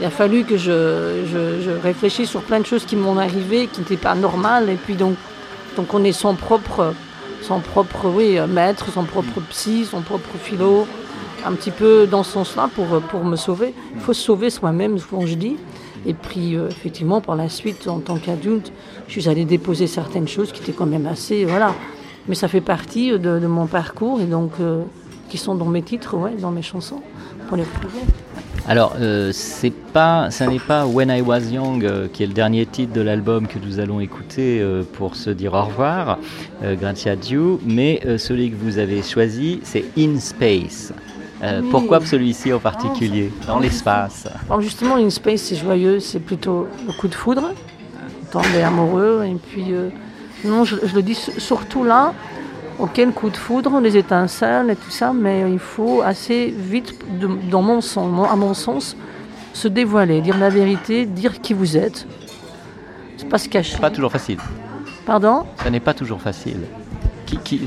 Il 0.00 0.06
a 0.06 0.10
fallu 0.10 0.44
que 0.44 0.56
je, 0.56 1.70
réfléchisse 1.82 2.28
sur 2.28 2.42
plein 2.42 2.60
de 2.60 2.66
choses 2.66 2.84
qui 2.84 2.96
m'ont 2.96 3.18
arrivé, 3.18 3.68
qui 3.68 3.80
n'étaient 3.80 3.96
pas 3.96 4.14
normales. 4.14 4.68
Et 4.68 4.76
puis 4.76 4.94
donc, 4.94 5.14
donc 5.76 5.94
on 5.94 6.02
est 6.04 6.12
son 6.12 6.34
propre, 6.34 6.94
son 7.42 7.60
propre 7.60 8.08
oui, 8.08 8.38
euh, 8.38 8.46
maître, 8.46 8.90
son 8.92 9.04
propre 9.04 9.40
psy, 9.50 9.84
son 9.84 10.00
propre 10.00 10.30
philo, 10.42 10.86
un 11.44 11.52
petit 11.52 11.70
peu 11.70 12.06
dans 12.06 12.22
ce 12.22 12.32
sens-là 12.32 12.68
pour, 12.74 13.00
pour 13.02 13.24
me 13.24 13.36
sauver. 13.36 13.74
Il 13.94 14.00
faut 14.00 14.12
se 14.12 14.22
sauver 14.22 14.50
soi-même, 14.50 14.98
souvent 14.98 15.26
je 15.26 15.34
dis. 15.34 15.56
Et 16.04 16.14
puis, 16.14 16.56
euh, 16.56 16.68
effectivement, 16.68 17.20
par 17.20 17.36
la 17.36 17.48
suite, 17.48 17.86
en 17.86 18.00
tant 18.00 18.16
qu'adulte, 18.16 18.72
je 19.06 19.20
suis 19.20 19.28
allée 19.28 19.44
déposer 19.44 19.86
certaines 19.86 20.26
choses 20.26 20.52
qui 20.52 20.60
étaient 20.62 20.72
quand 20.72 20.86
même 20.86 21.06
assez. 21.06 21.44
Voilà. 21.44 21.74
Mais 22.28 22.34
ça 22.34 22.48
fait 22.48 22.60
partie 22.60 23.18
de, 23.18 23.38
mon 23.46 23.66
parcours 23.66 24.20
et 24.20 24.26
donc 24.26 24.52
euh, 24.60 24.82
qui 25.28 25.38
sont 25.38 25.54
dans 25.54 25.66
mes 25.66 25.82
titres, 25.82 26.16
ouais, 26.16 26.32
dans 26.38 26.50
mes 26.50 26.62
chansons, 26.62 27.00
pour 27.52 27.58
les 27.58 27.64
retrouver. 27.64 28.00
Alors, 28.66 28.94
euh, 28.98 29.30
c'est 29.34 29.74
pas, 29.92 30.30
ça 30.30 30.46
n'est 30.46 30.58
pas 30.58 30.86
When 30.86 31.10
I 31.10 31.20
Was 31.20 31.40
Young, 31.40 31.84
euh, 31.84 32.08
qui 32.10 32.22
est 32.22 32.26
le 32.26 32.32
dernier 32.32 32.64
titre 32.64 32.94
de 32.94 33.02
l'album 33.02 33.46
que 33.46 33.58
nous 33.58 33.78
allons 33.78 34.00
écouter 34.00 34.58
euh, 34.62 34.84
pour 34.94 35.16
se 35.16 35.28
dire 35.28 35.52
au 35.52 35.62
revoir, 35.64 36.18
euh, 36.62 36.76
Grazie 36.76 37.10
a 37.10 37.16
Dieu, 37.16 37.58
mais 37.66 38.00
celui 38.16 38.50
que 38.50 38.56
vous 38.56 38.78
avez 38.78 39.02
choisi, 39.02 39.60
c'est 39.64 39.84
In 39.98 40.18
Space. 40.18 40.94
Oui. 41.42 41.68
Pourquoi 41.70 42.00
celui-ci 42.00 42.54
en 42.54 42.58
particulier 42.58 43.30
Dans 43.46 43.58
l'espace? 43.58 44.28
Alors 44.48 44.62
justement, 44.62 44.94
In 44.96 45.10
Space, 45.10 45.42
c'est 45.42 45.56
joyeux, 45.56 46.00
c'est 46.00 46.20
plutôt 46.20 46.68
le 46.86 46.92
coup 46.98 47.08
de 47.08 47.14
foudre, 47.14 47.52
tomber 48.30 48.62
amoureux, 48.62 49.26
et 49.26 49.34
puis 49.34 49.66
non, 50.44 50.64
je, 50.64 50.76
je 50.84 50.94
le 50.94 51.02
dis 51.02 51.16
surtout 51.16 51.84
là, 51.84 52.14
auquel 52.82 53.12
coup 53.12 53.30
de 53.30 53.36
foudre, 53.36 53.80
les 53.80 53.96
étincelles 53.96 54.68
et 54.70 54.76
tout 54.76 54.90
ça, 54.90 55.12
mais 55.14 55.44
il 55.50 55.58
faut 55.58 56.02
assez 56.02 56.52
vite, 56.56 56.94
de- 57.20 57.28
dans 57.50 57.62
mon 57.62 57.80
sens, 57.80 58.08
mon- 58.10 58.24
à 58.24 58.36
mon 58.36 58.54
sens, 58.54 58.96
se 59.54 59.68
dévoiler, 59.68 60.20
dire 60.20 60.36
la 60.38 60.48
vérité, 60.50 61.06
dire 61.06 61.40
qui 61.40 61.54
vous 61.54 61.76
êtes. 61.76 62.06
C'est 63.16 63.28
pas 63.28 63.38
se 63.38 63.48
cacher. 63.48 63.78
Pas 63.78 63.90
toujours 63.90 64.10
facile. 64.12 64.38
Pardon? 65.06 65.44
Ça 65.62 65.70
n'est 65.70 65.80
pas 65.80 65.94
toujours 65.94 66.20
facile. 66.20 66.58
Qui, 67.26 67.38
qui, 67.38 67.60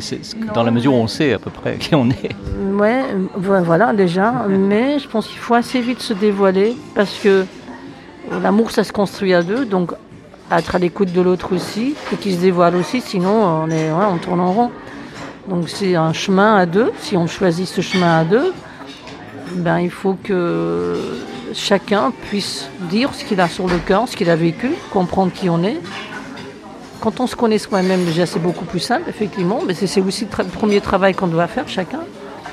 dans 0.53 0.61
la 0.63 0.69
mesure 0.71 0.93
où 0.93 0.97
on 0.97 1.07
sait 1.07 1.33
à 1.33 1.39
peu 1.39 1.49
près 1.49 1.77
qui 1.77 1.95
on 1.95 2.07
est. 2.09 2.35
Ouais, 2.73 3.01
euh, 3.11 3.25
vo- 3.35 3.63
voilà 3.63 3.93
déjà. 3.93 4.31
Mais 4.49 4.99
je 4.99 5.07
pense 5.07 5.27
qu'il 5.27 5.39
faut 5.39 5.55
assez 5.55 5.79
vite 5.81 6.01
se 6.01 6.13
dévoiler 6.13 6.75
parce 6.93 7.17
que 7.19 7.45
l'amour, 8.43 8.69
ça 8.71 8.83
se 8.83 8.91
construit 8.91 9.33
à 9.33 9.41
deux. 9.41 9.65
Donc, 9.65 9.91
être 10.51 10.75
à 10.75 10.79
l'écoute 10.79 11.11
de 11.13 11.21
l'autre 11.21 11.55
aussi 11.55 11.95
et 12.13 12.15
qui 12.17 12.33
se 12.35 12.41
dévoile 12.41 12.75
aussi. 12.75 13.01
Sinon, 13.01 13.63
on, 13.63 13.69
est, 13.71 13.91
ouais, 13.91 14.05
on 14.11 14.17
tourne 14.17 14.39
en 14.41 14.51
rond. 14.51 14.71
Donc, 15.47 15.69
c'est 15.69 15.95
un 15.95 16.13
chemin 16.13 16.55
à 16.55 16.65
deux. 16.65 16.91
Si 16.99 17.15
on 17.17 17.27
choisit 17.27 17.67
ce 17.67 17.81
chemin 17.81 18.19
à 18.19 18.23
deux, 18.23 18.53
ben, 19.53 19.79
il 19.79 19.91
faut 19.91 20.17
que 20.23 20.95
chacun 21.53 22.11
puisse 22.29 22.67
dire 22.89 23.13
ce 23.13 23.23
qu'il 23.23 23.39
a 23.39 23.47
sur 23.47 23.67
le 23.67 23.77
cœur, 23.77 24.07
ce 24.07 24.17
qu'il 24.17 24.29
a 24.29 24.35
vécu, 24.35 24.71
comprendre 24.91 25.31
qui 25.31 25.49
on 25.49 25.63
est. 25.63 25.77
Quand 27.01 27.19
on 27.19 27.27
se 27.27 27.35
connaît 27.35 27.59
soi-même, 27.59 28.03
déjà, 28.05 28.25
c'est 28.25 28.39
beaucoup 28.39 28.65
plus 28.65 28.79
simple, 28.79 29.07
effectivement. 29.09 29.61
Mais 29.65 29.75
c'est 29.75 30.01
aussi 30.01 30.25
le 30.39 30.45
premier 30.45 30.81
travail 30.81 31.13
qu'on 31.13 31.27
doit 31.27 31.47
faire 31.47 31.67
chacun. 31.67 31.99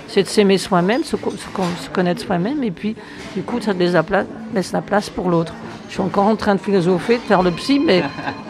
C'est 0.08 0.24
de 0.24 0.28
s'aimer 0.28 0.58
soi-même, 0.58 1.04
se, 1.04 1.16
co- 1.16 1.30
se 1.30 1.48
con- 1.54 1.62
se 1.82 1.88
connaître 1.88 2.20
soi-même. 2.22 2.62
Et 2.62 2.70
puis, 2.70 2.94
du 3.34 3.42
coup, 3.42 3.58
ça 3.62 3.72
laisse 3.72 3.94
la, 3.94 4.82
place 4.82 5.08
pour 5.08 5.30
l'autre. 5.30 5.54
Je 5.88 5.94
suis 5.94 6.02
encore 6.02 6.26
en 6.26 6.36
train 6.36 6.54
de 6.54 6.60
philosopher, 6.60 7.14
de 7.16 7.20
faire 7.22 7.42
le 7.42 7.50
psy, 7.52 7.78
mais, 7.78 8.02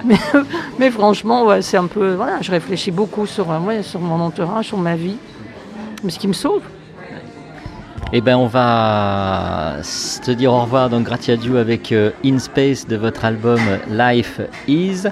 mais 0.79 0.91
franchement, 0.91 1.45
ouais, 1.47 1.63
c'est 1.63 1.77
un 1.77 1.87
peu. 1.87 2.15
Voilà, 2.15 2.41
je 2.41 2.51
réfléchis 2.51 2.91
beaucoup 2.91 3.27
sur, 3.27 3.51
euh, 3.51 3.59
ouais, 3.59 3.83
sur 3.83 4.01
mon 4.01 4.21
entourage, 4.21 4.67
sur 4.67 4.79
ma 4.79 4.97
vie. 4.97 5.17
Mais 6.03 6.11
ce 6.11 6.19
qui 6.19 6.29
me 6.29 6.33
sauve. 6.33 6.63
Eh 8.15 8.21
ben, 8.21 8.37
on 8.37 8.47
va 8.47 9.77
se 9.83 10.31
dire 10.33 10.53
au 10.53 10.61
revoir 10.61 10.91
dans 10.91 11.01
Gratia 11.01 11.37
Dieu 11.37 11.59
avec 11.59 11.93
euh, 11.93 12.11
In 12.23 12.39
Space 12.39 12.87
de 12.87 12.97
votre 12.97 13.25
album 13.25 13.59
Life 13.89 14.39
Is, 14.69 15.05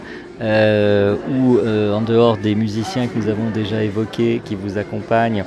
euh, 0.42 1.16
où 1.31 1.57
euh, 1.57 1.94
en 1.94 2.03
dehors 2.03 2.37
des 2.37 2.55
musiciens 2.55 3.07
que 3.07 3.16
nous 3.16 3.29
avons 3.29 3.49
déjà 3.55 3.83
évoqués, 3.83 4.42
qui 4.44 4.55
vous 4.55 4.77
accompagnent, 4.77 5.44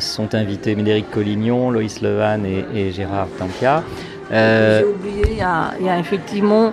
sont 0.00 0.34
invités 0.34 0.74
Médéric 0.74 1.10
Collignon, 1.10 1.70
Loïs 1.70 2.00
Levan 2.00 2.46
et, 2.46 2.64
et 2.74 2.90
Gérard 2.90 3.28
Tampia. 3.38 3.82
J'ai 4.30 4.84
oublié, 4.84 5.24
il 5.32 5.38
y, 5.38 5.42
a, 5.42 5.72
il 5.78 5.84
y 5.84 5.90
a 5.90 5.98
effectivement 5.98 6.72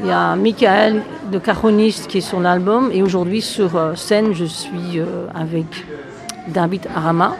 il 0.00 0.06
y 0.06 0.12
a 0.12 0.36
Michael 0.36 1.02
de 1.30 1.38
Caroniste 1.38 2.06
qui 2.06 2.18
est 2.18 2.22
sur 2.22 2.40
l'album 2.40 2.90
et 2.92 3.02
aujourd'hui 3.02 3.40
sur 3.42 3.76
euh, 3.76 3.94
scène 3.94 4.32
je 4.34 4.44
suis 4.44 4.98
euh, 4.98 5.26
avec 5.34 5.84
David 6.48 6.86
Arama 6.94 7.36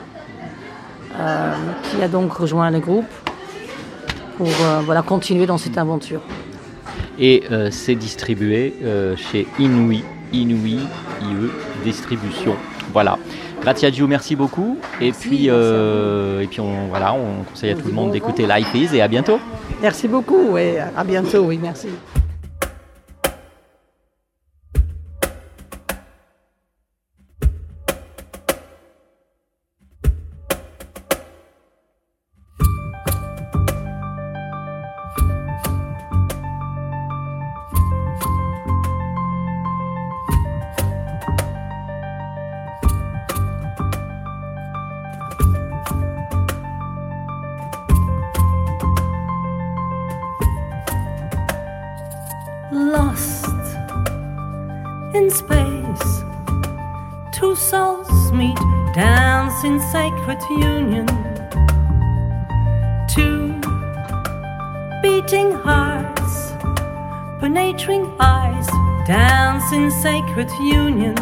euh, 1.18 1.52
qui 1.90 2.02
a 2.02 2.08
donc 2.08 2.32
rejoint 2.32 2.70
le 2.70 2.78
groupe 2.80 3.06
pour 4.36 4.46
euh, 4.46 4.80
voilà, 4.84 5.02
continuer 5.02 5.46
dans 5.46 5.58
cette 5.58 5.76
aventure. 5.78 6.20
et 7.18 7.42
euh, 7.50 7.70
c'est 7.72 7.96
distribué 7.96 8.74
chez 9.16 9.46
Inouï, 9.58 10.04
Inouï, 10.32 10.78
IE 11.22 11.50
Distribution. 11.82 12.54
Voilà. 12.92 13.18
Gratia 13.62 13.90
Dieu, 13.90 14.06
merci 14.06 14.36
beaucoup. 14.36 14.78
Et 15.00 15.10
puis, 15.10 15.46
et 15.46 16.46
puis 16.48 16.60
on, 16.60 16.86
voilà, 16.88 17.12
on 17.14 17.42
conseille 17.50 17.72
à 17.72 17.74
tout 17.74 17.88
le 17.88 17.92
monde 17.92 18.12
d'écouter 18.12 18.46
Life 18.46 18.72
Is 18.74 18.94
et 18.94 19.02
à 19.02 19.08
bientôt. 19.08 19.40
Merci 19.82 20.06
beaucoup 20.06 20.56
et 20.56 20.78
à 20.78 21.02
bientôt, 21.02 21.40
oui, 21.40 21.58
merci. 21.60 21.88
In 60.30 60.40
sacred 60.40 60.60
union. 60.60 61.06
Two 63.08 63.54
beating 65.02 65.52
hearts, 65.52 66.52
penetrating 67.40 68.06
eyes, 68.20 68.66
dance 69.06 69.72
in 69.72 69.90
sacred 69.90 70.50
union. 70.60 71.16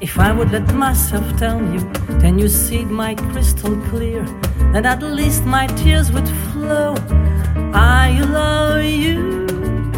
If 0.00 0.18
I 0.18 0.32
would 0.32 0.52
let 0.52 0.72
myself 0.74 1.24
tell 1.36 1.60
you, 1.72 1.80
then 2.20 2.38
you 2.38 2.48
see 2.48 2.84
my 2.84 3.14
crystal 3.14 3.76
clear, 3.88 4.24
and 4.74 4.86
at 4.86 5.02
least 5.02 5.44
my 5.44 5.66
tears 5.66 6.12
would 6.12 6.28
flow. 6.52 6.94
I 7.72 8.18
allow 8.22 8.78
you 8.78 9.46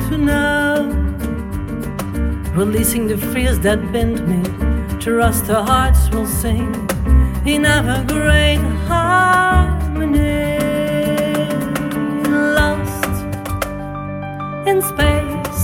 to 0.08 0.16
know 0.16 0.88
releasing 2.54 3.06
the 3.06 3.18
fears 3.32 3.58
that 3.60 3.92
bend 3.92 4.26
me. 4.26 4.42
Trust 4.98 5.50
our 5.50 5.64
hearts 5.64 6.08
will 6.10 6.26
sing 6.26 6.88
in 7.54 7.64
ever 7.64 8.04
great 8.06 8.60
harmony. 8.86 10.18
Lost 12.58 13.24
in 14.68 14.82
space, 14.82 15.62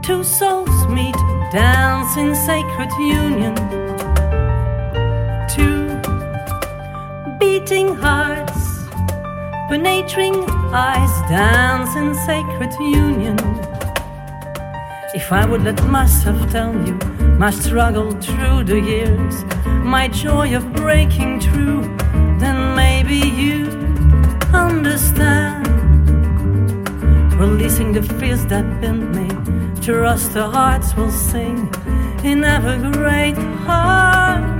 two 0.00 0.22
souls 0.22 0.86
meet, 0.86 1.16
dance 1.50 2.16
in 2.16 2.34
sacred 2.34 2.90
union. 3.00 3.54
Two 5.54 5.82
beating 7.40 7.94
hearts, 7.96 8.62
penetrating 9.68 10.44
eyes, 10.72 11.14
dance 11.28 11.96
in 11.96 12.14
sacred 12.26 12.72
union. 12.80 13.38
If 15.14 15.32
I 15.32 15.44
would 15.46 15.64
let 15.64 15.82
myself 15.86 16.38
tell 16.52 16.72
you 16.86 17.19
my 17.40 17.50
struggle 17.50 18.12
through 18.20 18.62
the 18.64 18.78
years, 18.78 19.44
my 19.82 20.06
joy 20.08 20.54
of 20.54 20.74
breaking 20.74 21.40
through, 21.40 21.80
then 22.38 22.74
maybe 22.76 23.16
you 23.16 23.64
understand. 24.52 25.66
Releasing 27.40 27.94
the 27.94 28.02
fears 28.02 28.44
that 28.52 28.66
bend 28.82 29.16
me, 29.16 29.28
trust 29.80 30.34
the 30.34 30.46
hearts 30.46 30.94
will 30.94 31.10
sing 31.10 31.72
in 32.22 32.44
ever 32.44 32.76
great 32.92 33.38
harmony. 33.64 34.59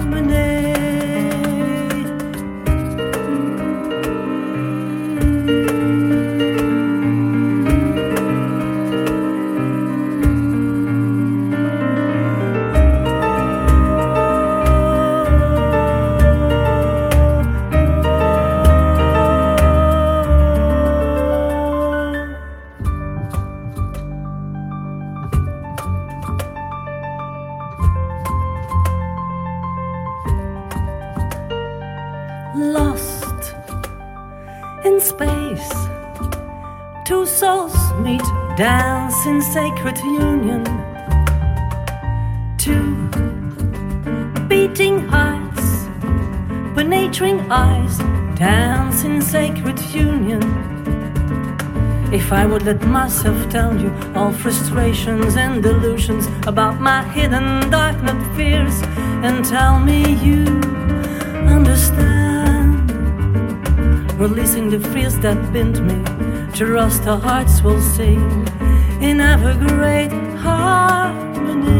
In 39.80 39.86
sacred 39.86 40.04
union. 40.04 40.64
Two 42.58 43.08
beating 44.46 45.08
hearts, 45.08 45.86
penetrating 46.74 47.40
eyes, 47.50 47.98
dance 48.38 49.04
in 49.04 49.22
sacred 49.22 49.80
union. 49.94 50.42
If 52.12 52.32
I 52.32 52.44
would 52.44 52.64
let 52.64 52.82
myself 52.82 53.48
tell 53.48 53.74
you 53.80 53.90
all 54.14 54.32
frustrations 54.32 55.36
and 55.36 55.62
delusions 55.62 56.26
about 56.46 56.80
my 56.80 57.02
hidden 57.12 57.70
darknet 57.70 58.20
fears, 58.36 58.82
and 59.24 59.44
tell 59.44 59.78
me 59.78 60.14
you 60.16 60.44
understand. 61.48 62.90
Releasing 64.18 64.68
the 64.68 64.80
fears 64.92 65.18
that 65.20 65.38
bind 65.52 65.80
me, 65.86 65.96
trust 66.52 67.06
our 67.06 67.18
hearts 67.18 67.62
will 67.62 67.80
sing 67.80 68.49
in 69.00 69.20
ever 69.20 69.54
great 69.54 70.12
harmony. 70.36 71.79